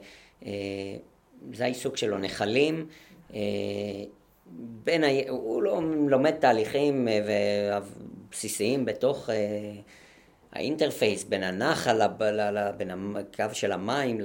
אה, 0.47 0.51
העיסוק 1.61 1.97
שלו, 1.97 2.19
נחלים. 2.19 2.87
אה, 3.35 3.41
בין 4.85 5.05
ה... 5.05 5.07
הוא 5.29 5.63
לא 5.63 5.81
לומד 6.09 6.31
תהליכים 6.31 7.09
בסיסיים 8.31 8.85
בתוך 8.85 9.31
האינטרפייס 10.57 11.25
בין 11.25 11.43
הנחל, 11.43 12.01
בין 12.77 12.91
הקו 13.17 13.45
של 13.53 13.73
המים 13.73 14.21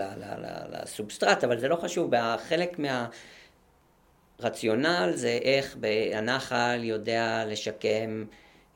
לסובסטרט, 0.72 1.44
אבל 1.44 1.60
זה 1.60 1.68
לא 1.68 1.76
חשוב, 1.76 2.12
חלק 2.50 2.80
מהרציונל 4.40 5.12
זה 5.16 5.40
איך 5.44 5.78
הנחל 6.14 6.80
יודע 6.84 7.44
לשקם 7.48 8.26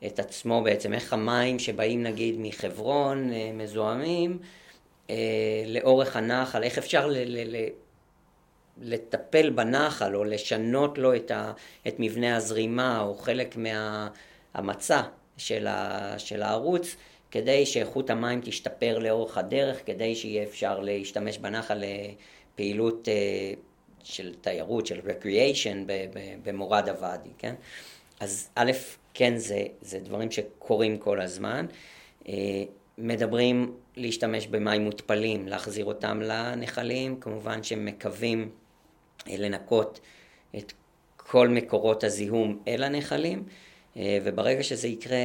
את 0.06 0.18
עצמו 0.18 0.62
בעצם, 0.62 0.92
איך 0.92 1.12
המים 1.12 1.58
שבאים 1.58 2.02
נגיד 2.02 2.34
מחברון 2.38 3.32
אה, 3.32 3.50
מזוהמים 3.54 4.38
אה, 5.10 5.14
לאורך 5.66 6.16
הנחל, 6.16 6.62
איך 6.62 6.78
אפשר 6.78 7.10
לטפל 8.80 9.50
בנחל 9.50 10.16
או 10.16 10.24
לשנות 10.24 10.98
לו 10.98 11.16
את, 11.16 11.30
ה, 11.30 11.52
את 11.88 11.94
מבנה 11.98 12.36
הזרימה 12.36 13.00
או 13.00 13.14
חלק 13.14 13.56
מהמצע 13.56 15.02
של, 15.36 15.66
של 16.18 16.42
הערוץ 16.42 16.96
כדי 17.36 17.66
שאיכות 17.66 18.10
המים 18.10 18.40
תשתפר 18.44 18.98
לאורך 18.98 19.38
הדרך, 19.38 19.86
כדי 19.86 20.14
שיהיה 20.14 20.42
אפשר 20.42 20.80
להשתמש 20.80 21.38
בנחל 21.38 21.82
לפעילות 22.54 23.08
אה, 23.08 23.52
של 24.04 24.34
תיירות, 24.40 24.86
של 24.86 25.00
recreation 25.00 25.90
במורד 26.44 26.88
הוואדי, 26.88 27.28
כן? 27.38 27.54
אז 28.20 28.48
א', 28.54 28.72
כן, 29.14 29.36
זה, 29.36 29.62
זה 29.80 29.98
דברים 29.98 30.30
שקורים 30.30 30.98
כל 30.98 31.20
הזמן. 31.20 31.66
אה, 32.28 32.34
מדברים 32.98 33.74
להשתמש 33.96 34.46
במים 34.46 34.82
מותפלים, 34.82 35.48
להחזיר 35.48 35.84
אותם 35.84 36.20
לנחלים, 36.22 37.20
כמובן 37.20 37.62
שמקווים 37.62 38.50
אה, 39.28 39.36
לנקות 39.38 40.00
את 40.56 40.72
כל 41.16 41.48
מקורות 41.48 42.04
הזיהום 42.04 42.62
אל 42.68 42.82
הנחלים, 42.82 43.42
וברגע 43.96 44.62
שזה 44.62 44.88
יקרה, 44.88 45.24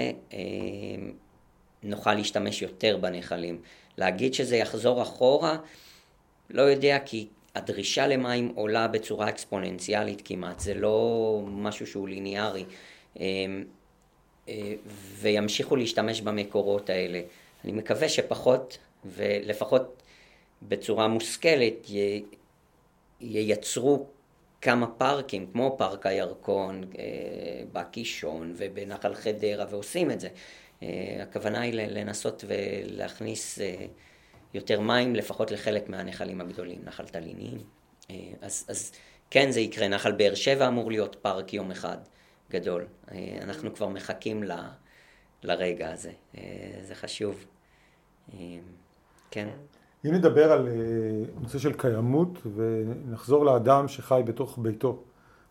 נוכל 1.84 2.14
להשתמש 2.14 2.62
יותר 2.62 2.98
בנחלים. 2.98 3.62
להגיד 3.98 4.34
שזה 4.34 4.58
יחזור 4.58 5.02
אחורה, 5.02 5.58
לא 6.50 6.62
יודע, 6.62 6.98
כי 7.06 7.28
הדרישה 7.56 8.08
למים 8.08 8.52
עולה 8.56 8.88
בצורה 8.88 9.30
אקספוננציאלית 9.30 10.22
כמעט, 10.26 10.60
זה 10.60 10.74
לא 10.74 11.42
משהו 11.48 11.88
שהוא 11.88 12.08
ליניארי. 12.08 12.66
אמ, 13.20 13.64
אה, 14.50 14.74
וימשיכו 15.20 15.76
להשתמש 15.76 16.22
במקורות 16.22 16.90
האלה. 16.90 17.22
אני 17.64 17.72
מקווה 17.72 18.10
שפחות, 18.10 18.78
ולפחות 19.06 20.04
בצורה 20.62 21.08
מושכלת, 21.08 21.88
ייצרו 23.22 24.06
כמה 24.62 24.88
פארקים, 24.88 25.48
כמו 25.54 25.76
פארק 25.78 26.06
הירקון 26.06 26.84
אה, 27.00 27.04
בקישון 27.74 28.54
ובנחל 28.58 29.14
חדרה, 29.14 29.66
ועושים 29.70 30.12
את 30.12 30.20
זה. 30.20 30.30
אה, 30.84 31.24
הכוונה 31.24 31.62
היא 31.62 31.74
לנסות 31.74 32.46
ולהכניס 32.48 33.60
אה, 33.60 33.86
יותר 34.54 34.82
מים 34.82 35.16
לפחות 35.16 35.52
לחלק 35.52 35.90
מהנחלים 35.90 36.42
הגדולים, 36.42 36.82
נחל 36.84 37.06
תלינים. 37.06 37.58
אה, 38.10 38.16
אז, 38.42 38.66
אז 38.70 38.92
כן 39.30 39.52
זה 39.52 39.60
יקרה, 39.60 39.88
נחל 39.88 40.12
באר 40.12 40.36
שבע 40.36 40.68
אמור 40.68 40.92
להיות 40.92 41.16
פארק 41.22 41.54
יום 41.54 41.72
אחד 41.72 41.98
גדול. 42.52 42.86
אנחנו 43.42 43.76
כבר 43.76 43.88
מחכים 43.88 44.44
ל, 44.44 44.52
לרגע 45.44 45.92
הזה, 45.92 46.12
זה 46.82 46.96
חשוב. 46.96 47.46
כן. 49.32 49.48
אם 50.06 50.12
נדבר 50.14 50.52
על 50.52 50.70
נושא 51.42 51.60
של 51.60 51.74
קיימות 51.74 52.38
ונחזור 52.56 53.46
לאדם 53.46 53.88
שחי 53.88 54.22
בתוך 54.26 54.60
ביתו, 54.62 55.04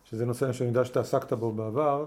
שזה 0.03 0.25
נושא 0.25 0.53
שאני 0.53 0.69
יודע 0.69 0.85
שאתה 0.85 0.99
עסקת 0.99 1.33
בו 1.33 1.51
בעבר, 1.51 2.05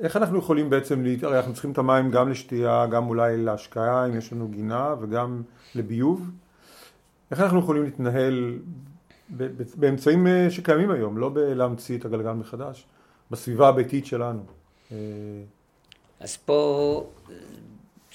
איך 0.00 0.16
אנחנו 0.16 0.38
יכולים 0.38 0.70
בעצם, 0.70 1.04
הרי 1.22 1.36
אנחנו 1.36 1.52
צריכים 1.52 1.72
את 1.72 1.78
המים 1.78 2.10
גם 2.10 2.28
לשתייה, 2.28 2.86
גם 2.86 3.08
אולי 3.08 3.36
להשקעה 3.36 4.06
אם 4.06 4.18
יש 4.18 4.32
לנו 4.32 4.48
גינה 4.48 4.94
וגם 5.00 5.42
לביוב. 5.74 6.30
איך 7.30 7.40
אנחנו 7.40 7.58
יכולים 7.58 7.82
להתנהל 7.82 8.58
באמצעים 9.76 10.26
אה, 10.26 10.50
שקיימים 10.50 10.90
היום, 10.90 11.18
לא 11.18 11.28
בלהמציא 11.28 11.98
את 11.98 12.04
הגלגל 12.04 12.32
מחדש, 12.32 12.84
בסביבה 13.30 13.68
הביתית 13.68 14.06
שלנו? 14.06 14.42
אה, 14.92 14.96
אז 16.20 16.36
פה 16.36 17.04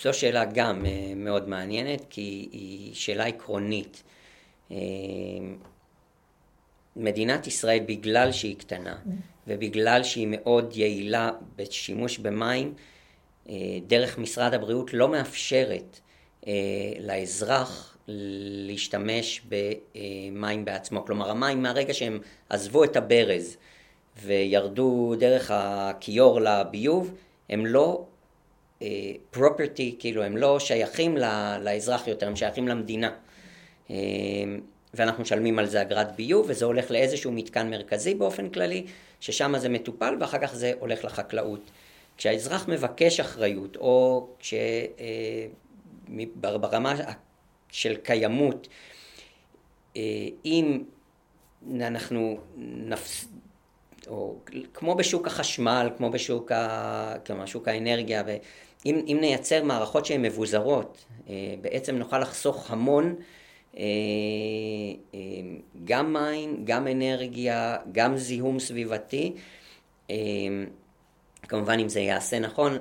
זו 0.02 0.14
שאלה 0.14 0.46
גם 0.46 0.86
אה, 0.86 1.14
מאוד 1.16 1.50
מעניינת, 1.50 2.06
כי 2.10 2.50
היא 2.52 2.94
שאלה 2.94 3.26
עקרונית. 3.26 4.04
מדינת 6.96 7.48
ישראל, 7.48 7.80
בגלל 7.88 8.32
שהיא 8.32 8.58
קטנה, 8.58 8.96
ובגלל 9.48 10.04
שהיא 10.04 10.28
מאוד 10.30 10.74
יעילה 10.76 11.32
בשימוש 11.56 12.18
במים, 12.18 12.74
אה, 13.50 13.56
דרך 13.88 14.18
משרד 14.18 14.54
הבריאות 14.54 14.94
לא 14.94 15.10
מאפשרת 15.10 16.00
אה, 16.48 16.54
לאזרח 17.00 17.98
להשתמש 18.68 19.42
במים 19.50 20.66
בעצמו. 20.66 21.06
כלומר, 21.06 21.32
המים 21.32 21.64
מהרגע 21.64 21.94
שהם 21.94 22.20
עזבו 22.50 22.84
את 22.84 22.96
הברז 22.96 23.58
וירדו 24.24 25.16
דרך 25.20 25.52
הכיור 25.54 26.42
לביוב, 26.42 27.14
הם 27.50 27.66
לא 27.66 28.06
פרופרטי, 29.32 29.96
uh, 29.98 30.02
כאילו 30.02 30.24
הם 30.24 30.38
לא 30.38 30.60
שייכים 30.60 31.18
לאזרח 31.62 32.08
יותר, 32.08 32.28
הם 32.28 32.36
שייכים 32.36 32.68
למדינה. 32.68 33.12
ואנחנו 34.98 35.24
משלמים 35.24 35.60
על 35.60 35.66
זה 35.66 35.82
אגרת 35.82 36.16
ביוב, 36.16 36.46
וזה 36.50 36.66
הולך 36.66 36.92
לאיזשהו 36.92 37.32
מתקן 37.32 37.70
מרכזי 37.70 38.14
באופן 38.14 38.50
כללי, 38.50 38.86
ששם 39.20 39.54
זה 39.58 39.70
מטופל 39.70 40.16
ואחר 40.20 40.38
כך 40.38 40.56
זה 40.56 40.72
הולך 40.80 41.06
לחקלאות. 41.06 41.72
כשהאזרח 42.18 42.68
מבקש 42.68 43.20
אחריות, 43.20 43.76
או 43.76 44.28
כש... 44.40 44.54
Uh, 44.54 45.02
ברמה 46.36 46.96
של 47.72 47.96
קיימות, 47.96 48.68
uh, 49.94 49.98
אם 50.46 50.84
אנחנו 51.76 52.38
נפס... 52.58 53.28
או 54.08 54.36
כמו 54.74 54.96
בשוק 54.96 55.28
החשמל, 55.28 55.90
כמו 55.98 56.12
בשוק, 56.12 56.52
ה... 56.52 57.14
כלומר, 57.26 57.46
שוק 57.46 57.68
האנרגיה, 57.68 58.24
אם, 58.86 59.02
אם 59.08 59.18
נייצר 59.22 59.64
מערכות 59.64 60.06
שהן 60.06 60.22
מבוזרות, 60.22 61.06
אה, 61.30 61.34
בעצם 61.62 61.96
נוכל 61.96 62.20
לחסוך 62.20 62.72
המון, 62.72 63.06
אה, 63.06 63.12
אה, 63.12 63.37
גם 65.86 66.14
מים, 66.14 66.62
גם 66.64 66.88
אנרגיה, 66.88 67.78
גם 67.92 68.18
זיהום 68.18 68.60
סביבתי. 68.60 69.34
כמובן 71.48 71.80
אם 71.80 71.90
זה 71.90 72.00
יעשה 72.00 72.40
נכון, 72.40 72.78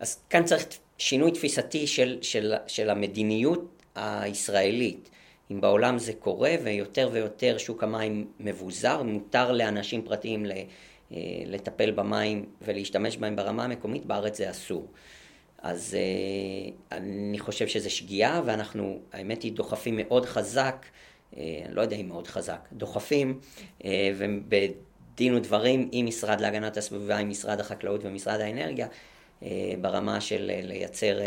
אז 0.00 0.20
כאן 0.30 0.44
צריך 0.44 0.66
שינוי 0.98 1.30
תפיסתי 1.30 1.86
של, 1.86 2.18
של, 2.22 2.54
של 2.66 2.90
המדיניות 2.90 3.82
הישראלית. 3.94 5.10
אם 5.50 5.60
בעולם 5.60 5.98
זה 5.98 6.12
קורה 6.12 6.54
ויותר 6.64 7.08
ויותר 7.12 7.58
שוק 7.58 7.82
המים 7.82 8.26
מבוזר, 8.40 9.02
מותר 9.02 9.52
לאנשים 9.52 10.02
פרטיים 10.02 10.46
אה, 10.46 10.62
לטפל 11.46 11.90
במים 11.90 12.44
ולהשתמש 12.62 13.16
בהם 13.16 13.36
ברמה 13.36 13.64
המקומית, 13.64 14.06
בארץ 14.06 14.38
זה 14.38 14.50
אסור. 14.50 14.86
אז 15.62 15.96
אה, 15.98 16.98
אני 16.98 17.38
חושב 17.38 17.68
שזה 17.68 17.90
שגיאה, 17.90 18.40
ואנחנו, 18.44 18.98
האמת 19.12 19.42
היא, 19.42 19.52
דוחפים 19.52 19.96
מאוד 19.96 20.26
חזק, 20.26 20.86
אה, 21.36 21.62
אני 21.66 21.74
לא 21.74 21.80
יודע 21.80 21.96
אם 21.96 22.08
מאוד 22.08 22.26
חזק, 22.26 22.68
דוחפים, 22.72 23.40
ובדין 24.16 25.34
ודברים 25.34 25.88
עם 25.92 26.06
משרד 26.06 26.40
להגנת 26.40 26.76
הסביבה, 26.76 27.16
עם 27.16 27.28
משרד 27.28 27.60
החקלאות 27.60 28.00
ומשרד 28.04 28.40
האנרגיה, 28.40 28.86
ברמה 29.80 30.20
של 30.20 30.50
לייצר 30.62 31.18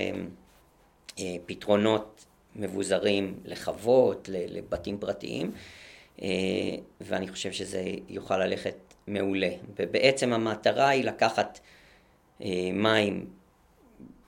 פתרונות 1.45 2.25
מבוזרים 2.55 3.39
לחוות, 3.45 4.29
לבתים 4.31 4.97
פרטיים, 4.97 5.51
ואני 7.01 7.27
חושב 7.27 7.51
שזה 7.51 7.83
יוכל 8.09 8.37
ללכת 8.37 8.75
מעולה. 9.09 9.49
ובעצם 9.79 10.33
המטרה 10.33 10.89
היא 10.89 11.03
לקחת 11.03 11.59
אה, 12.41 12.69
מים, 12.73 13.25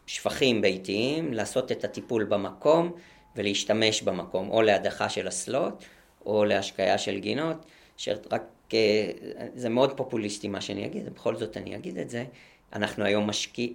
שפכים 0.05 0.61
ביתיים, 0.61 1.33
לעשות 1.33 1.71
את 1.71 1.83
הטיפול 1.83 2.23
במקום 2.23 2.91
ולהשתמש 3.35 4.01
במקום, 4.01 4.49
או 4.49 4.61
להדחה 4.61 5.09
של 5.09 5.27
אסלות, 5.27 5.83
או 6.25 6.45
להשקיה 6.45 6.97
של 6.97 7.19
גינות, 7.19 7.57
שרק, 7.97 8.43
אה, 8.73 9.11
זה 9.55 9.69
מאוד 9.69 9.97
פופוליסטי 9.97 10.47
מה 10.47 10.61
שאני 10.61 10.85
אגיד, 10.85 11.09
בכל 11.09 11.35
זאת 11.35 11.57
אני 11.57 11.75
אגיד 11.75 11.97
את 11.97 12.09
זה. 12.09 12.25
אנחנו 12.73 13.05
היום 13.05 13.27
משקיע, 13.27 13.67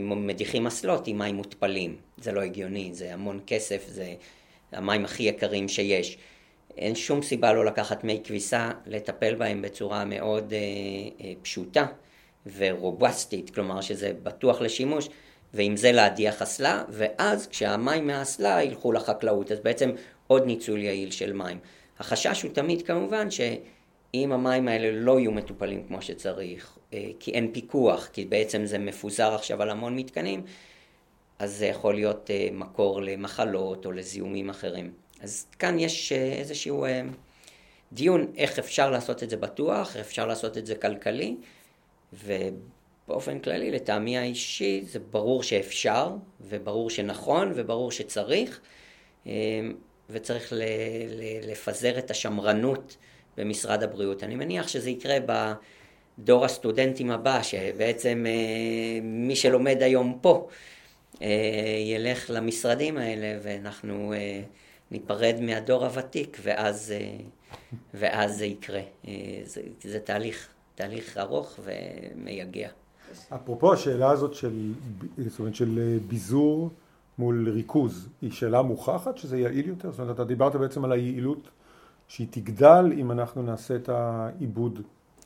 מדיחים 0.00 0.66
אסלות 0.66 1.06
עם 1.06 1.18
מים 1.18 1.34
מותפלים, 1.34 1.96
זה 2.18 2.32
לא 2.32 2.40
הגיוני, 2.40 2.94
זה 2.94 3.14
המון 3.14 3.40
כסף, 3.46 3.84
זה 3.88 4.14
המים 4.72 5.04
הכי 5.04 5.22
יקרים 5.22 5.68
שיש. 5.68 6.18
אין 6.76 6.94
שום 6.94 7.22
סיבה 7.22 7.52
לא 7.52 7.64
לקחת 7.64 8.04
מי 8.04 8.20
כביסה, 8.24 8.70
לטפל 8.86 9.34
בהם 9.34 9.62
בצורה 9.62 10.04
מאוד 10.04 10.52
אה, 10.52 10.58
אה, 11.20 11.32
פשוטה 11.42 11.86
ורובסטית, 12.56 13.50
כלומר 13.50 13.80
שזה 13.80 14.12
בטוח 14.22 14.60
לשימוש, 14.60 15.08
ועם 15.54 15.76
זה 15.76 15.92
להדיח 15.92 16.42
אסלה, 16.42 16.84
ואז 16.88 17.46
כשהמים 17.46 18.06
מהאסלה 18.06 18.62
ילכו 18.62 18.92
לחקלאות, 18.92 19.52
אז 19.52 19.60
בעצם 19.60 19.90
עוד 20.26 20.46
ניצול 20.46 20.78
יעיל 20.78 21.10
של 21.10 21.32
מים. 21.32 21.58
החשש 21.98 22.42
הוא 22.42 22.52
תמיד 22.52 22.82
כמובן 22.82 23.30
שאם 23.30 24.32
המים 24.32 24.68
האלה 24.68 24.90
לא 24.92 25.20
יהיו 25.20 25.32
מטופלים 25.32 25.84
כמו 25.88 26.02
שצריך, 26.02 26.78
אה, 26.92 27.10
כי 27.20 27.30
אין 27.30 27.52
פיקוח, 27.52 28.08
כי 28.12 28.24
בעצם 28.24 28.64
זה 28.64 28.78
מפוזר 28.78 29.34
עכשיו 29.34 29.62
על 29.62 29.70
המון 29.70 29.96
מתקנים, 29.96 30.44
אז 31.38 31.56
זה 31.56 31.66
יכול 31.66 31.94
להיות 31.94 32.30
אה, 32.30 32.48
מקור 32.52 33.02
למחלות 33.02 33.86
או 33.86 33.92
לזיהומים 33.92 34.50
אחרים. 34.50 34.92
אז 35.20 35.46
כאן 35.58 35.78
יש 35.78 36.12
אה, 36.12 36.32
איזשהו 36.32 36.86
דיון 37.92 38.32
איך 38.36 38.58
אפשר 38.58 38.90
לעשות 38.90 39.22
את 39.22 39.30
זה 39.30 39.36
בטוח, 39.36 39.96
אפשר 39.96 40.26
לעשות 40.26 40.58
את 40.58 40.66
זה 40.66 40.74
כלכלי, 40.74 41.36
ובאופן 43.08 43.38
כללי, 43.38 43.70
לטעמי 43.70 44.18
האישי, 44.18 44.82
זה 44.84 44.98
ברור 44.98 45.42
שאפשר, 45.42 46.10
וברור 46.40 46.90
שנכון, 46.90 47.52
וברור 47.54 47.90
שצריך, 47.90 48.60
אה, 49.26 49.32
וצריך 50.10 50.52
לפזר 51.42 51.98
את 51.98 52.10
השמרנות 52.10 52.96
במשרד 53.36 53.82
הבריאות. 53.82 54.24
אני 54.24 54.34
מניח 54.34 54.68
שזה 54.68 54.90
יקרה 54.90 55.16
בדור 56.18 56.44
הסטודנטים 56.44 57.10
הבא, 57.10 57.42
שבעצם 57.42 58.26
מי 59.02 59.36
שלומד 59.36 59.82
היום 59.82 60.18
פה, 60.20 60.48
ילך 61.84 62.30
למשרדים 62.30 62.98
האלה, 62.98 63.38
ואנחנו 63.42 64.14
ניפרד 64.90 65.36
מהדור 65.40 65.84
הוותיק, 65.84 66.38
ואז, 66.42 66.94
אה, 66.96 67.16
ואז 67.94 68.38
זה 68.38 68.46
יקרה. 68.46 68.80
אה, 69.08 69.12
זה, 69.44 69.62
זה 69.82 70.00
תהליך, 70.00 70.48
תהליך 70.74 71.18
ארוך 71.18 71.60
ומייגע. 71.64 72.68
אפרופו 73.34 73.72
השאלה 73.72 74.10
הזאת 74.10 74.34
של, 74.34 74.72
זאת 75.26 75.38
אומרת, 75.38 75.54
של 75.54 75.78
אה, 75.78 75.98
ביזור 76.08 76.70
מול 77.18 77.48
ריכוז, 77.48 78.08
היא 78.22 78.32
שאלה 78.32 78.62
מוכחת 78.62 79.18
שזה 79.18 79.38
יעיל 79.38 79.68
יותר? 79.68 79.90
זאת 79.90 80.00
אומרת, 80.00 80.14
אתה 80.14 80.24
דיברת 80.24 80.56
בעצם 80.56 80.84
על 80.84 80.92
היעילות 80.92 81.48
שהיא 82.08 82.26
תגדל 82.30 82.92
אם 82.96 83.10
אנחנו 83.10 83.42
נעשה 83.42 83.76
את 83.76 83.88
העיבוד. 83.88 84.80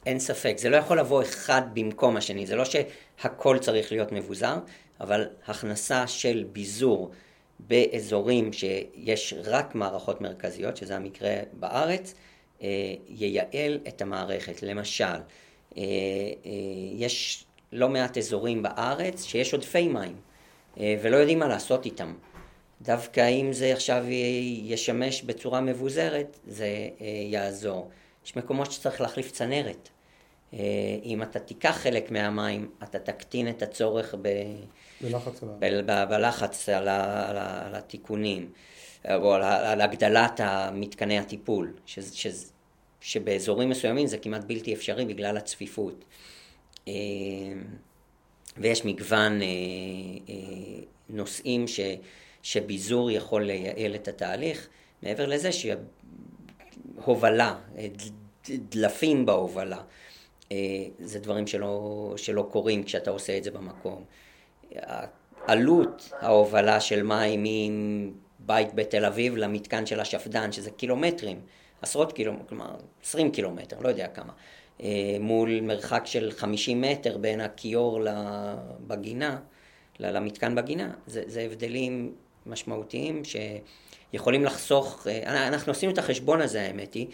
אין 0.07 0.19
ספק, 0.19 0.55
זה 0.59 0.71
לא 0.71 0.77
יכול 0.77 0.99
לבוא 0.99 1.23
אחד 1.23 1.63
במקום 1.75 2.17
השני, 2.17 2.47
זה 2.47 2.57
לא 2.57 2.65
שהכל 2.65 3.59
צריך 3.59 3.93
להיות 3.93 4.13
מבוזר, 4.13 4.59
אבל 5.01 5.27
הכנסה 5.47 6.07
של 6.07 6.45
ביזור 6.53 7.11
באזורים 7.61 8.53
שיש 8.53 9.35
רק 9.45 9.75
מערכות 9.75 10.21
מרכזיות, 10.21 10.77
שזה 10.77 10.97
המקרה 10.97 11.35
בארץ, 11.53 12.15
אה, 12.63 12.95
ייעל 13.09 13.79
את 13.89 14.03
המערכת. 14.03 14.63
למשל, 14.63 15.05
אה, 15.77 15.83
יש 16.93 17.45
לא 17.73 17.89
מעט 17.89 18.19
אזורים 18.19 18.63
בארץ 18.63 19.25
שיש 19.25 19.53
עודפי 19.53 19.89
מים 19.89 20.17
ולא 20.77 21.17
יודעים 21.17 21.39
מה 21.39 21.49
לעשות 21.49 21.87
איתם. 21.87 22.15
דווקא 22.83 23.29
אם 23.29 23.53
זה 23.53 23.73
עכשיו 23.73 24.05
ישמש 24.63 25.23
בצורה 25.23 25.61
מבוזרת, 25.61 26.39
זה 26.47 26.69
יעזור. 27.31 27.91
יש 28.27 28.37
מקומות 28.37 28.73
שצריך 28.73 29.01
להחליף 29.01 29.31
צנרת. 29.31 29.89
אם 31.03 31.23
אתה 31.23 31.39
תיקח 31.39 31.79
חלק 31.83 32.11
מהמים, 32.11 32.71
אתה 32.83 32.99
תקטין 32.99 33.49
את 33.49 33.63
הצורך 33.63 34.15
ב... 34.23 34.29
בלחץ, 35.01 35.43
ב- 35.87 36.05
בלחץ 36.11 36.69
על, 36.69 36.89
ה- 36.89 37.29
על, 37.31 37.37
ה- 37.37 37.67
על 37.67 37.75
התיקונים, 37.75 38.53
או 39.11 39.35
על, 39.35 39.43
על 39.43 39.81
הגדלת 39.81 40.41
מתקני 40.73 41.19
הטיפול, 41.19 41.73
ש- 41.87 41.99
ש- 41.99 42.27
שבאזורים 43.01 43.69
מסוימים 43.69 44.07
זה 44.07 44.19
כמעט 44.19 44.45
בלתי 44.45 44.75
אפשרי 44.75 45.05
בגלל 45.05 45.37
הצפיפות. 45.37 46.05
אה, 46.89 47.53
ויש 48.57 48.85
מגוון 48.85 49.43
אה, 49.43 49.47
אה, 50.29 50.35
נושאים 51.09 51.69
ש, 51.69 51.81
שביזור 52.43 53.11
יכול 53.11 53.43
לייעל 53.43 53.95
את 53.95 54.09
התהליך, 54.09 54.69
מעבר 55.03 55.27
לזה 55.27 55.51
שהובלה, 57.03 57.55
דלפים 58.49 59.27
בהובלה, 59.27 59.83
זה 61.01 61.19
דברים 61.19 61.47
שלא, 61.47 62.15
שלא 62.17 62.49
קורים 62.53 62.85
כשאתה 62.85 63.11
עושה 63.11 63.39
את 63.39 63.45
זה 63.45 63.51
במקום. 63.51 64.05
עלות 65.47 66.13
ההובלה 66.21 66.81
של 66.81 67.03
מים 67.03 67.45
מבית 68.41 68.75
בתל 68.75 69.05
אביב 69.05 69.37
למתקן 69.37 69.87
של 69.87 70.01
השפד"ן, 70.01 70.53
שזה 70.53 70.71
קילומטרים, 70.71 71.41
עשרות 71.83 72.13
קילומטרים, 72.13 72.49
כלומר 72.49 72.77
20 73.05 73.31
קילומטר, 73.31 73.77
לא 73.81 73.89
יודע 73.89 74.09
כמה, 74.09 74.33
מול 75.21 75.61
מרחק 75.61 76.03
של 76.07 76.31
50 76.31 76.81
מטר 76.81 77.19
בין 77.19 77.41
הכיור 77.41 78.01
בגינה, 78.87 79.39
למתקן 80.01 80.55
בגינה, 80.55 80.91
זה, 81.07 81.23
זה 81.27 81.41
הבדלים 81.41 82.15
משמעותיים 82.47 83.23
שיכולים 83.25 84.45
לחסוך, 84.45 85.07
אה, 85.07 85.49
אנחנו 85.49 85.73
עשינו 85.73 85.93
את 85.93 85.99
החשבון 85.99 86.41
הזה 86.41 86.63
האמת 86.63 86.95
היא, 86.95 87.07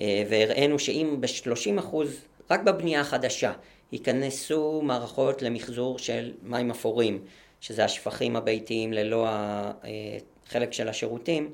אה, 0.00 0.22
והראינו 0.28 0.78
שאם 0.78 1.16
ב-30 1.20 1.78
אחוז, 1.78 2.20
רק 2.50 2.62
בבנייה 2.62 3.00
החדשה, 3.00 3.52
ייכנסו 3.92 4.82
מערכות 4.82 5.42
למחזור 5.42 5.98
של 5.98 6.32
מים 6.42 6.70
אפורים, 6.70 7.22
שזה 7.60 7.84
השפכים 7.84 8.36
הביתיים 8.36 8.92
ללא 8.92 9.26
החלק 10.46 10.72
של 10.72 10.88
השירותים, 10.88 11.52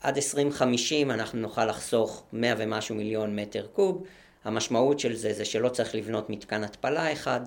עד 0.00 0.16
2050 0.16 1.10
אנחנו 1.10 1.38
נוכל 1.38 1.66
לחסוך 1.66 2.22
100 2.32 2.54
ומשהו 2.58 2.94
מיליון 2.94 3.38
מטר 3.38 3.66
קוב. 3.72 4.04
המשמעות 4.44 5.00
של 5.00 5.14
זה 5.16 5.32
זה 5.32 5.44
שלא 5.44 5.68
צריך 5.68 5.94
לבנות 5.94 6.30
מתקן 6.30 6.64
התפלה 6.64 7.12
אחד, 7.12 7.40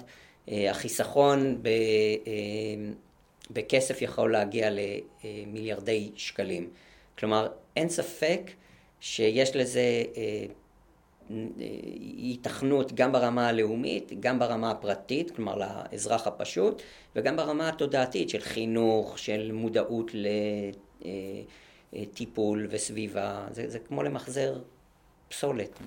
החיסכון 0.48 1.60
ב, 1.62 1.70
בכסף 3.52 4.02
יכול 4.02 4.32
להגיע 4.32 4.70
למיליארדי 5.24 6.12
שקלים. 6.16 6.70
כלומר, 7.18 7.48
אין 7.76 7.90
ספק 7.90 8.52
שיש 9.00 9.56
לזה 9.56 10.04
היתכנות 12.18 12.92
אה, 12.92 12.96
גם 12.96 13.12
ברמה 13.12 13.48
הלאומית, 13.48 14.12
גם 14.20 14.40
ברמה 14.40 14.72
הפרטית, 14.72 15.32
כלומר 15.32 15.56
לאזרח 15.56 16.28
הפשוט, 16.28 16.82
וגם 17.16 17.36
ברמה 17.36 17.70
התודעתית 17.70 18.30
של 18.30 18.40
חינוך, 18.40 19.20
של 19.20 19.52
מודעות 19.52 20.12
לטיפול 20.14 20.34
אה, 21.96 22.04
אה, 22.38 22.66
וסביבה. 22.70 23.48
זה, 23.52 23.70
זה 23.70 23.80
כמו 23.80 24.04
למחזר 24.04 24.62
פסולת 25.28 25.80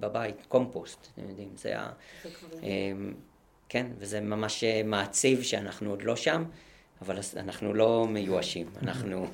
בבית, 0.00 0.46
קומפוסט, 0.48 1.08
אתם 1.14 1.28
יודעים, 1.28 1.50
זה 1.56 1.80
ה... 1.80 1.92
כן, 3.68 3.86
וזה 3.98 4.20
ממש 4.20 4.64
מעציב 4.84 5.42
שאנחנו 5.42 5.90
עוד 5.90 6.02
לא 6.02 6.16
שם. 6.16 6.44
אבל 7.02 7.18
אנחנו 7.36 7.74
לא 7.74 8.06
מיואשים, 8.08 8.70
אנחנו 8.82 9.26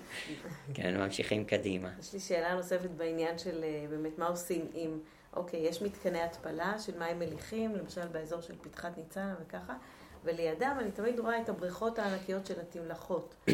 כן, 0.74 0.96
ממשיכים 0.96 1.44
קדימה. 1.44 1.90
יש 2.00 2.12
לי 2.12 2.20
שאלה 2.20 2.54
נוספת 2.54 2.90
בעניין 2.90 3.38
של 3.38 3.64
באמת 3.90 4.18
מה 4.18 4.26
עושים 4.26 4.66
עם 4.74 4.98
אוקיי, 5.36 5.60
יש 5.60 5.82
מתקני 5.82 6.22
התפלה 6.22 6.78
של 6.78 6.98
מים 6.98 7.18
מליחים, 7.18 7.74
למשל 7.76 8.08
באזור 8.08 8.40
של 8.40 8.54
פתחת 8.62 8.98
ניצנה 8.98 9.34
וככה, 9.42 9.74
ולידם 10.24 10.76
אני 10.80 10.90
תמיד 10.90 11.20
רואה 11.20 11.40
את 11.40 11.48
הבריכות 11.48 11.98
הענקיות 11.98 12.46
של 12.46 12.60
התמלחות. 12.60 13.34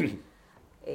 אה, 0.87 0.93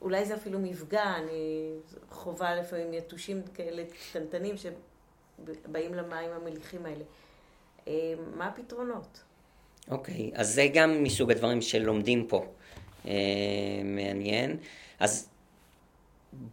אולי 0.00 0.24
זה 0.24 0.34
אפילו 0.34 0.58
מפגע, 0.58 1.16
אני 1.16 1.70
חווה 2.10 2.54
לפעמים 2.54 2.94
יתושים 2.94 3.42
כאלה 3.54 3.82
קטנטנים 3.84 4.54
שבאים 4.56 5.94
למים 5.94 6.30
המליחים 6.30 6.86
האלה. 6.86 7.04
אה, 7.88 8.14
מה 8.36 8.46
הפתרונות? 8.46 9.20
אוקיי, 9.90 10.30
אז 10.34 10.54
זה 10.54 10.66
גם 10.74 11.02
מסוג 11.02 11.30
הדברים 11.30 11.62
שלומדים 11.62 12.26
פה. 12.26 12.46
אה, 13.06 13.12
מעניין. 13.84 14.56
אז 15.00 15.28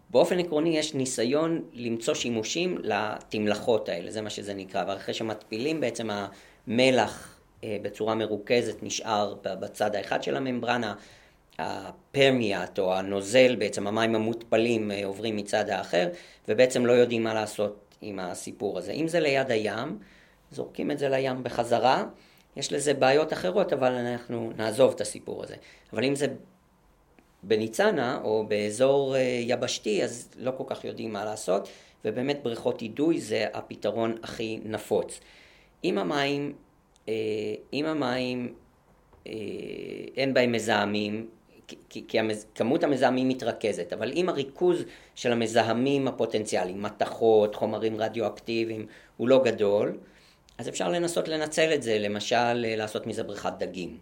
באופן 0.10 0.40
עקרוני 0.40 0.78
יש 0.78 0.94
ניסיון 0.94 1.64
למצוא 1.74 2.14
שימושים 2.14 2.78
לתמלחות 2.78 3.90
האלה, 3.90 4.12
זה 4.12 4.22
מה 4.22 4.30
שזה 4.30 4.54
נקרא, 4.54 4.84
ואחרי 4.88 5.14
שמטפילים 5.14 5.82
בעצם 5.82 6.10
המלח 6.68 7.40
בצורה 7.64 8.16
מרוכזת 8.16 8.84
נשאר 8.84 9.36
בצד 9.44 9.96
האחד 9.96 10.24
של 10.24 10.38
הממברנה, 10.38 10.96
הפרמיאט 11.62 12.80
או 12.80 12.94
הנוזל, 12.94 13.56
בעצם 13.56 13.88
המים 13.88 14.16
המותפלים 14.16 14.92
אה, 14.92 15.06
עוברים 15.06 15.36
מצד 15.36 15.70
האחר, 15.70 16.08
ובעצם 16.48 16.86
לא 16.86 16.94
יודעים 16.94 17.24
מה 17.24 17.34
לעשות 17.34 17.96
עם 18.02 18.20
הסיפור 18.20 18.78
הזה. 18.78 18.92
אם 18.92 19.08
זה 19.08 19.20
ליד 19.20 19.52
הים, 19.52 20.00
זורקים 20.52 20.92
את 20.92 21.00
זה 21.00 21.10
לים 21.10 21.44
בחזרה, 21.44 22.04
יש 22.56 22.74
לזה 22.74 22.94
בעיות 22.94 23.34
אחרות, 23.34 23.74
אבל 23.74 23.92
אנחנו 23.92 24.52
נעזוב 24.58 24.92
את 24.96 25.02
הסיפור 25.02 25.44
הזה. 25.44 25.56
אבל 25.94 26.04
אם 26.04 26.16
זה 26.16 26.28
בניצנה 27.44 28.20
או 28.24 28.46
באזור 28.48 29.16
אה, 29.16 29.22
יבשתי 29.42 30.04
אז 30.04 30.30
לא 30.38 30.52
כל 30.58 30.64
כך 30.68 30.86
יודעים 30.86 31.14
מה 31.14 31.26
לעשות 31.26 31.68
ובאמת 32.06 32.44
בריכות 32.44 32.82
אידוי 32.82 33.22
זה 33.22 33.48
הפתרון 33.54 34.16
הכי 34.24 34.60
נפוץ. 34.66 35.20
אם 35.84 35.98
המים, 35.98 36.54
אה, 37.10 37.14
אם 37.74 37.86
המים 37.86 38.54
אין 40.18 40.34
בהם 40.34 40.52
מזהמים 40.52 41.28
כי, 41.68 42.04
כי 42.08 42.20
המז, 42.20 42.46
כמות 42.56 42.84
המזהמים 42.84 43.30
מתרכזת, 43.30 43.94
אבל 43.94 44.12
אם 44.12 44.30
הריכוז 44.30 44.84
של 45.16 45.32
המזהמים 45.32 46.08
הפוטנציאליים, 46.08 46.82
מתכות, 46.82 47.56
חומרים 47.56 47.98
רדיואקטיביים, 47.98 48.86
הוא 49.18 49.30
לא 49.30 49.44
גדול, 49.44 49.98
אז 50.58 50.70
אפשר 50.70 50.90
לנסות 50.90 51.28
לנצל 51.28 51.74
את 51.74 51.84
זה, 51.84 52.00
למשל 52.00 52.54
לעשות 52.54 53.08
מזה 53.08 53.24
בריכת 53.24 53.54
דגים. 53.58 53.98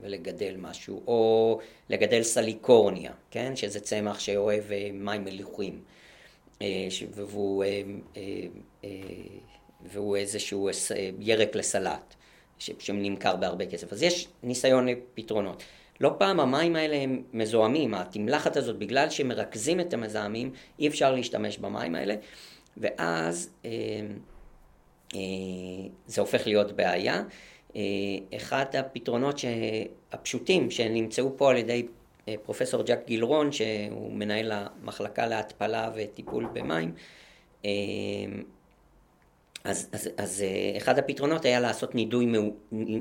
ולגדל 0.00 0.54
משהו, 0.58 1.02
או 1.06 1.58
לגדל 1.88 2.22
סליקורניה, 2.22 3.12
כן? 3.30 3.56
שזה 3.56 3.80
צמח 3.80 4.18
שאוהב 4.18 4.72
אה, 4.72 4.90
מים 4.92 5.24
מליחים, 5.24 5.82
אה, 6.62 6.88
והוא, 7.10 7.64
אה, 8.16 8.90
והוא 9.82 10.16
איזשהו 10.16 10.68
ירק 11.18 11.56
לסלט, 11.56 12.14
שנמכר 12.58 13.36
בהרבה 13.36 13.66
כסף. 13.66 13.92
אז 13.92 14.02
יש 14.02 14.28
ניסיון 14.42 14.88
לפתרונות. 14.88 15.62
לא 16.00 16.14
פעם 16.18 16.40
המים 16.40 16.76
האלה 16.76 16.96
הם 16.96 17.22
מזוהמים, 17.32 17.94
התמלחת 17.94 18.56
הזאת, 18.56 18.78
בגלל 18.78 19.10
שמרכזים 19.10 19.80
את 19.80 19.94
המזהמים, 19.94 20.52
אי 20.78 20.88
אפשר 20.88 21.12
להשתמש 21.12 21.58
במים 21.58 21.94
האלה, 21.94 22.14
ואז 22.76 23.50
זה 26.06 26.20
הופך 26.20 26.46
להיות 26.46 26.72
בעיה. 26.72 27.22
אה, 27.76 27.80
אחד 28.36 28.64
הפתרונות 28.78 29.40
הפשוטים 30.12 30.70
שנמצאו 30.70 31.36
פה 31.36 31.50
על 31.50 31.56
ידי 31.56 31.86
אה, 32.28 32.34
פרופסור 32.42 32.82
ג'ק 32.82 33.00
גילרון, 33.06 33.52
שהוא 33.52 34.12
מנהל 34.12 34.52
המחלקה 34.52 35.26
להתפלה 35.26 35.90
וטיפול 35.94 36.46
במים, 36.52 36.92
אה, 37.64 37.70
אז, 39.64 39.88
אז, 39.92 40.08
אז 40.16 40.44
אחד 40.76 40.98
הפתרונות 40.98 41.44
היה 41.44 41.60
לעשות 41.60 41.94
נידוי, 41.94 42.32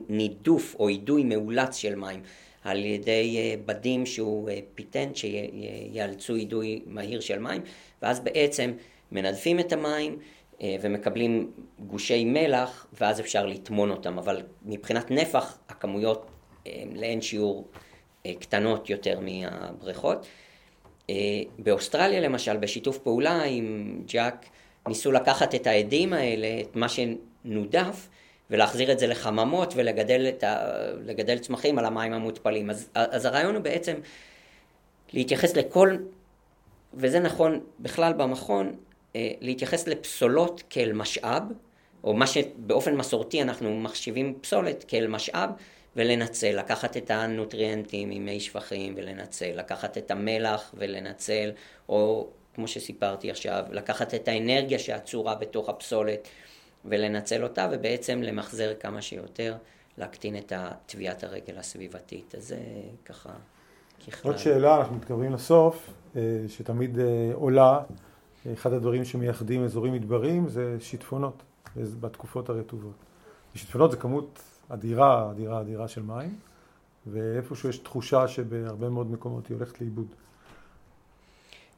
נידוף 0.09 0.75
או 0.79 0.87
אידוי 0.87 1.23
מאולץ 1.23 1.75
של 1.75 1.95
מים 1.95 2.21
על 2.67 2.85
ידי 2.85 3.55
בדים 3.65 4.05
שהוא 4.05 4.49
פטנט 4.75 5.15
שיאיצו 5.15 6.35
אידוי 6.35 6.81
מהיר 6.85 7.19
של 7.19 7.39
מים 7.39 7.61
ואז 8.01 8.19
בעצם 8.19 8.73
מנדפים 9.11 9.59
את 9.59 9.73
המים 9.73 10.17
אה, 10.61 10.75
ומקבלים 10.81 11.51
גושי 11.79 12.25
מלח 12.25 12.87
ואז 12.93 13.19
אפשר 13.19 13.45
לטמון 13.45 13.91
אותם, 13.91 14.17
אבל 14.17 14.41
מבחינת 14.65 15.11
נפח 15.11 15.57
הכמויות 15.69 16.25
אה, 16.67 16.83
לאין 16.95 17.21
שיעור 17.21 17.67
אה, 18.25 18.33
קטנות 18.39 18.89
יותר 18.89 19.19
מהבריכות. 19.19 20.27
באוסטרליה 21.59 22.19
למשל, 22.19 22.57
בשיתוף 22.57 22.97
פעולה 22.97 23.43
עם 23.43 23.99
ג'אק, 24.07 24.45
ניסו 24.87 25.11
לקחת 25.11 25.55
את 25.55 25.67
האדים 25.67 26.13
האלה, 26.13 26.61
את 26.61 26.75
מה 26.75 26.87
שנודף, 26.89 28.07
ולהחזיר 28.51 28.91
את 28.91 28.99
זה 28.99 29.07
לחממות 29.07 29.73
ולגדל 29.75 30.31
ה... 30.43 31.39
צמחים 31.41 31.79
על 31.79 31.85
המים 31.85 32.13
המותפלים. 32.13 32.69
אז, 32.69 32.89
אז 32.93 33.25
הרעיון 33.25 33.55
הוא 33.55 33.63
בעצם 33.63 33.93
להתייחס 35.13 35.55
לכל, 35.55 35.97
וזה 36.93 37.19
נכון 37.19 37.59
בכלל 37.79 38.13
במכון, 38.13 38.75
אה, 39.15 39.31
להתייחס 39.41 39.87
לפסולות 39.87 40.63
כאל 40.69 40.93
משאב, 40.93 41.43
או 42.03 42.13
מה 42.13 42.27
שבאופן 42.27 42.95
מסורתי 42.95 43.41
אנחנו 43.41 43.79
מחשיבים 43.79 44.33
פסולת 44.41 44.85
כאל 44.87 45.07
משאב, 45.07 45.49
ולנצל, 45.95 46.59
לקחת 46.59 46.97
את 46.97 47.11
הנוטריאנטים 47.11 48.09
ממי 48.09 48.39
שפכים 48.39 48.93
ולנצל, 48.97 49.51
לקחת 49.55 49.97
את 49.97 50.11
המלח 50.11 50.73
ולנצל, 50.77 51.51
או 51.89 52.27
כמו 52.55 52.67
שסיפרתי 52.67 53.31
עכשיו, 53.31 53.63
לקחת 53.71 54.13
את 54.13 54.27
האנרגיה 54.27 54.79
שעצורה 54.79 55.35
בתוך 55.35 55.69
הפסולת 55.69 56.27
ולנצל 56.85 57.43
אותה, 57.43 57.69
ובעצם 57.71 58.21
למחזר 58.21 58.73
כמה 58.79 59.01
שיותר, 59.01 59.55
להקטין 59.97 60.37
את 60.37 60.53
טביעת 60.85 61.23
הרגל 61.23 61.57
הסביבתית. 61.57 62.35
אז 62.35 62.47
זה 62.47 62.57
ככה 63.05 63.29
ככלל. 64.07 64.31
עוד 64.31 64.39
שאלה, 64.39 64.77
אנחנו 64.77 64.95
מתקרבים 64.95 65.33
לסוף, 65.33 65.89
אה, 66.15 66.21
שתמיד 66.47 66.99
אה, 66.99 67.31
עולה. 67.33 67.79
אחד 68.53 68.73
הדברים 68.73 69.05
שמייחדים 69.05 69.63
אזורים 69.63 69.93
מדבריים 69.93 70.49
זה 70.49 70.77
שיטפונות 70.79 71.43
בתקופות 71.75 72.49
הרטובות. 72.49 72.93
שיטפונות 73.55 73.91
זה 73.91 73.97
כמות 73.97 74.41
אדירה, 74.69 75.31
אדירה, 75.31 75.61
אדירה 75.61 75.87
של 75.87 76.01
מים, 76.01 76.35
ואיפשהו 77.07 77.69
יש 77.69 77.77
תחושה 77.77 78.27
שבהרבה 78.27 78.89
מאוד 78.89 79.11
מקומות 79.11 79.47
היא 79.47 79.57
הולכת 79.57 79.81
לאיבוד. 79.81 80.07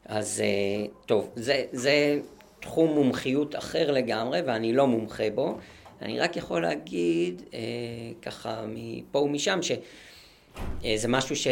אז 0.05 0.41
אה, 0.41 0.85
טוב, 1.05 1.29
זה, 1.35 1.65
זה 1.71 2.19
תחום 2.59 2.93
מומחיות 2.93 3.55
אחר 3.55 3.91
לגמרי 3.91 4.41
ואני 4.41 4.73
לא 4.73 4.87
מומחה 4.87 5.29
בו. 5.35 5.57
אני 6.01 6.19
רק 6.19 6.37
יכול 6.37 6.61
להגיד 6.61 7.41
אה, 7.53 7.59
ככה 8.21 8.65
מפה 8.67 9.19
ומשם 9.19 9.59
שזה 9.61 11.07
משהו 11.07 11.35
ש... 11.35 11.47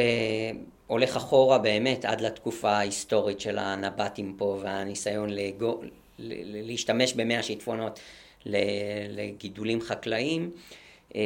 הולך 0.87 1.15
אחורה 1.15 1.57
באמת 1.57 2.05
עד 2.05 2.21
לתקופה 2.21 2.71
ההיסטורית 2.71 3.39
של 3.39 3.57
הנבטים 3.57 4.35
פה 4.37 4.57
והניסיון 4.61 5.29
לגו, 5.29 5.81
להשתמש 6.19 7.13
במי 7.13 7.37
השיטפונות 7.37 7.99
לגידולים 9.09 9.81
חקלאיים. 9.81 10.51
אה, 11.15 11.21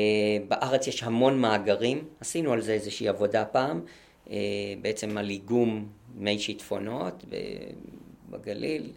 בארץ 0.48 0.88
יש 0.88 1.04
המון 1.04 1.40
מאגרים, 1.40 2.04
עשינו 2.20 2.54
על 2.54 2.62
זה 2.62 2.74
איזושהי 2.74 3.08
עבודה 3.08 3.46
פעם, 3.46 3.82
אה, 4.32 4.38
בעצם 4.82 5.18
על 5.18 5.30
איגום 5.30 5.88
מי 6.16 6.40
שיטפונות 6.40 7.26
בגליל, 8.30 8.84
אה, 8.84 8.90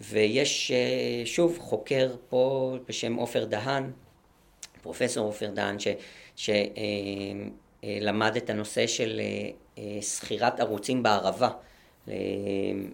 ויש 0.00 0.72
שוב 1.24 1.58
חוקר 1.58 2.14
פה 2.28 2.76
בשם 2.88 3.14
עופר 3.14 3.44
דהן, 3.44 3.90
פרופסור 4.82 5.26
עופר 5.26 5.50
דן, 5.50 5.76
שלמד 6.36 8.36
את 8.36 8.50
הנושא 8.50 8.86
של 8.86 9.20
סחירת 10.00 10.60
ערוצים 10.60 11.02
בערבה, 11.02 11.50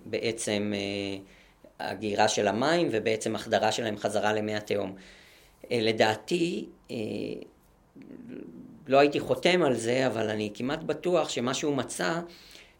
בעצם 0.06 0.72
הגירה 1.80 2.28
של 2.28 2.48
המים 2.48 2.88
ובעצם 2.90 3.34
החדרה 3.34 3.72
שלהם 3.72 3.96
חזרה 3.96 4.32
למי 4.32 4.54
התהום. 4.54 4.94
לדעתי, 5.70 6.66
לא 8.86 8.98
הייתי 8.98 9.20
חותם 9.20 9.62
על 9.62 9.74
זה, 9.74 10.06
אבל 10.06 10.30
אני 10.30 10.50
כמעט 10.54 10.82
בטוח 10.82 11.28
שמה 11.28 11.54
שהוא 11.54 11.76
מצא, 11.76 12.20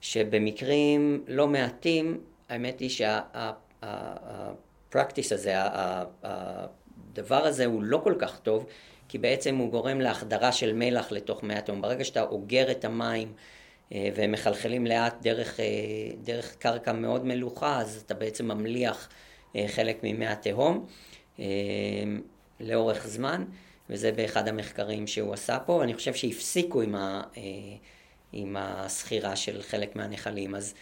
שבמקרים 0.01 1.25
לא 1.29 1.49
מעטים, 1.49 2.21
האמת 2.49 2.81
היא 2.81 2.91
שהפרקטיס 3.83 5.33
הזה, 5.33 5.55
הדבר 6.23 7.47
הזה 7.47 7.67
הוא 7.67 7.83
לא 7.83 8.01
כל 8.05 8.15
כך 8.19 8.39
טוב, 8.39 8.67
כי 9.09 9.19
בעצם 9.19 9.57
הוא 9.57 9.71
גורם 9.71 10.01
להחדרה 10.01 10.53
של 10.53 10.73
מלח 10.73 11.13
לתוך 11.13 11.43
מי 11.43 11.55
התהום. 11.55 11.83
ברגע 11.83 12.05
שאתה 12.05 12.23
אוגר 12.23 12.71
את 12.71 12.85
המים 12.85 13.33
אה, 13.93 14.09
והם 14.15 14.33
מחלחלים 14.33 14.87
לאט 14.87 15.23
דרך, 15.23 15.61
אה, 15.61 15.65
דרך 16.23 16.57
קרקע 16.57 16.93
מאוד 16.93 17.25
מלוכה, 17.25 17.81
אז 17.81 18.03
אתה 18.07 18.15
בעצם 18.15 18.49
ממליח 18.49 19.09
אה, 19.57 19.65
חלק 19.69 19.99
ממי 20.03 20.27
התהום 20.27 20.87
לאורך 22.61 23.07
זמן. 23.07 23.45
וזה 23.91 24.13
באחד 24.13 24.49
המחקרים 24.49 25.07
שהוא 25.07 25.35
עשה 25.35 25.59
פה, 25.59 25.73
ואני 25.73 25.95
חושב 25.95 26.15
שהפסיקו 26.15 26.83
עם, 26.83 26.95
ה, 26.95 27.23
עם 28.33 28.57
הסחירה 28.59 29.37
של 29.37 29.63
חלק 29.63 29.97
מהנחלים. 29.97 30.55
אז 30.55 30.75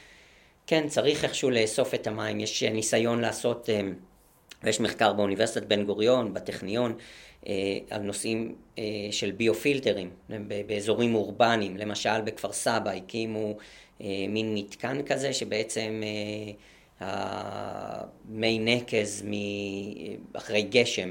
כן, 0.67 0.89
צריך 0.89 1.25
איכשהו 1.25 1.51
לאסוף 1.51 1.95
את 1.95 2.07
המים. 2.07 2.41
יש 2.41 2.63
ניסיון 2.63 3.21
לעשות, 3.21 3.71
אה, 3.71 3.81
ויש 4.63 4.81
מחקר 4.81 5.13
באוניברסיטת 5.13 5.67
בן 5.67 5.85
גוריון, 5.85 6.35
בטכניון, 6.35 6.95
אה, 7.47 7.79
על 7.91 8.03
נושאים 8.03 8.55
של 9.11 9.31
ביופילטרים 9.31 10.11
באזורים 10.67 11.15
אורבניים. 11.15 11.77
למשל 11.77 12.21
בכפר 12.21 12.53
סבא 12.53 12.91
הקימו 12.91 13.57
מין 14.29 14.55
מתקן 14.55 15.03
כזה 15.03 15.33
שבעצם 15.33 16.03
מי 18.29 18.59
נקז 18.59 19.25
אחרי 20.33 20.63
גשם 20.63 21.11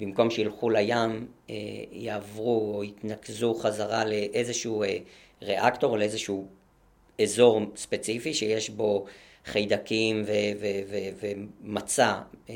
במקום 0.00 0.30
שילכו 0.30 0.70
לים, 0.70 1.26
אה, 1.50 1.54
יעברו 1.92 2.74
או 2.74 2.84
יתנקזו 2.84 3.54
חזרה 3.54 4.04
לאיזשהו 4.04 4.82
אה, 4.82 4.98
ריאקטור 5.42 5.92
או 5.92 5.96
לאיזשהו 5.96 6.48
אזור 7.22 7.60
ספציפי 7.76 8.34
שיש 8.34 8.70
בו 8.70 9.06
חיידקים 9.46 10.24
ומצע 11.20 12.18
אה, 12.50 12.54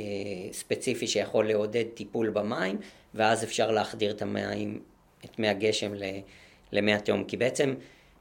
ספציפי 0.52 1.06
שיכול 1.06 1.48
לעודד 1.48 1.84
טיפול 1.94 2.30
במים, 2.30 2.78
ואז 3.14 3.44
אפשר 3.44 3.70
להחדיר 3.70 4.10
את 4.10 4.22
המים, 4.22 4.80
את 5.24 5.38
מי 5.38 5.48
הגשם 5.48 5.92
למי 6.72 6.94
התהום. 6.94 7.24
כי 7.24 7.36
בעצם 7.36 7.74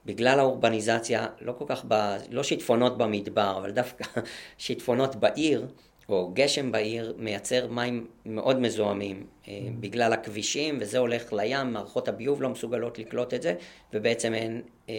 בגלל 0.06 0.40
האורבניזציה, 0.40 1.28
לא 1.42 1.54
כל 1.58 1.66
כך, 1.68 1.86
ב, 1.88 2.16
לא 2.30 2.44
שיטפונות 2.44 2.98
במדבר, 2.98 3.58
אבל 3.58 3.72
דווקא 3.72 4.06
שיטפונות 4.58 5.16
בעיר, 5.16 5.68
או 6.10 6.32
גשם 6.34 6.72
בעיר 6.72 7.16
מייצר 7.18 7.68
מים 7.68 8.08
מאוד 8.26 8.60
מזוהמים 8.60 9.26
אה, 9.48 9.54
mm. 9.54 9.72
בגלל 9.80 10.14
הכבישים, 10.14 10.78
וזה 10.82 10.98
הולך 10.98 11.34
לים, 11.34 11.74
מערכות 11.74 12.08
הביוב 12.08 12.42
לא 12.42 12.50
מסוגלות 12.50 13.00
לקלוט 13.00 13.34
את 13.34 13.42
זה, 13.42 13.56
ובעצם 13.94 14.34
אין, 14.34 14.62
אה, 14.90 14.96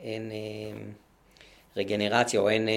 אין 0.00 0.30
אה, 0.30 0.80
רגנרציה 1.76 2.40
או 2.40 2.48
אין 2.48 2.68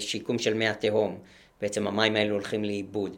שיקום 0.00 0.38
של 0.38 0.54
מי 0.54 0.68
התהום. 0.68 1.18
בעצם 1.60 1.86
המים 1.86 2.16
האלו 2.16 2.34
הולכים 2.34 2.64
לאיבוד. 2.64 3.16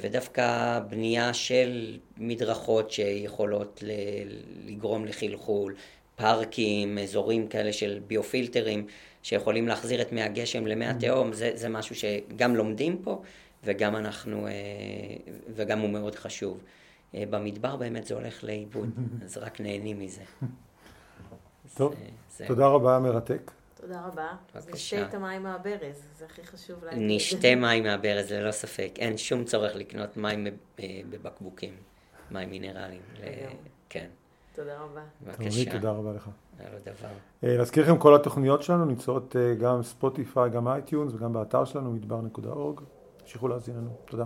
ודווקא 0.00 0.78
בנייה 0.88 1.34
של 1.34 1.98
מדרכות 2.16 2.90
שיכולות 2.90 3.84
לגרום 4.66 5.04
לחלחול, 5.04 5.74
פארקים, 6.16 6.98
אזורים 6.98 7.48
כאלה 7.48 7.72
של 7.72 8.00
ביופילטרים, 8.06 8.86
שיכולים 9.22 9.68
להחזיר 9.68 10.02
את 10.02 10.12
מי 10.12 10.22
הגשם 10.22 10.66
למי 10.66 10.88
mm-hmm. 10.88 10.90
התהום, 10.90 11.32
זה, 11.32 11.50
זה 11.54 11.68
משהו 11.68 11.94
שגם 11.94 12.56
לומדים 12.56 13.02
פה 13.02 13.22
וגם 13.64 13.96
אנחנו, 13.96 14.46
אה, 14.46 14.52
וגם 15.54 15.78
הוא 15.78 15.90
מאוד 15.90 16.14
חשוב. 16.14 16.60
אה, 17.14 17.24
במדבר 17.30 17.76
באמת 17.76 18.06
זה 18.06 18.14
הולך 18.14 18.44
לאיבוד, 18.44 18.90
אז 19.24 19.38
רק 19.38 19.60
נהנים 19.60 20.00
מזה. 20.00 20.22
טוב, 21.76 21.94
זה, 22.36 22.46
תודה 22.46 22.66
רבה, 22.66 22.98
מרתק. 22.98 23.50
תודה 23.74 24.00
רבה. 24.06 24.28
בבקשה. 24.54 24.72
נשתה 24.72 25.08
את 25.08 25.14
המים 25.14 25.42
מהברז, 25.42 26.06
זה 26.18 26.24
הכי 26.24 26.44
חשוב 26.44 26.84
להגיד. 26.84 27.02
נשתה 27.02 27.54
מים 27.54 27.84
מהברז, 27.84 28.32
ללא 28.32 28.50
ספק. 28.50 28.92
אין 28.98 29.18
שום 29.18 29.44
צורך 29.44 29.76
לקנות 29.76 30.16
מים 30.16 30.46
אה, 30.46 31.00
בבקבוקים, 31.10 31.74
מים 32.30 32.50
מינרליים. 32.50 33.00
כן. 33.88 34.06
תודה 34.54 34.78
רבה. 34.80 35.00
בבקשה. 35.22 35.72
תודה 35.72 35.90
רבה 35.90 36.12
לך. 36.12 36.28
היה 36.58 36.68
לו 36.70 36.78
דבר. 36.78 37.08
אה, 37.44 37.56
להזכיר 37.56 37.84
לכם, 37.84 37.98
כל 37.98 38.14
התוכניות 38.14 38.62
שלנו 38.62 38.84
נמצאות 38.84 39.36
אה, 39.36 39.54
גם 39.54 39.82
Spotify, 39.82 40.50
גם 40.50 40.68
iTunes 40.68 41.12
וגם 41.14 41.32
באתר 41.32 41.64
שלנו, 41.64 41.92
מדבר.org. 41.92 42.80
תמשיכו 43.16 43.48
להאזין 43.48 43.76
לנו. 43.76 43.96
תודה. 44.04 44.24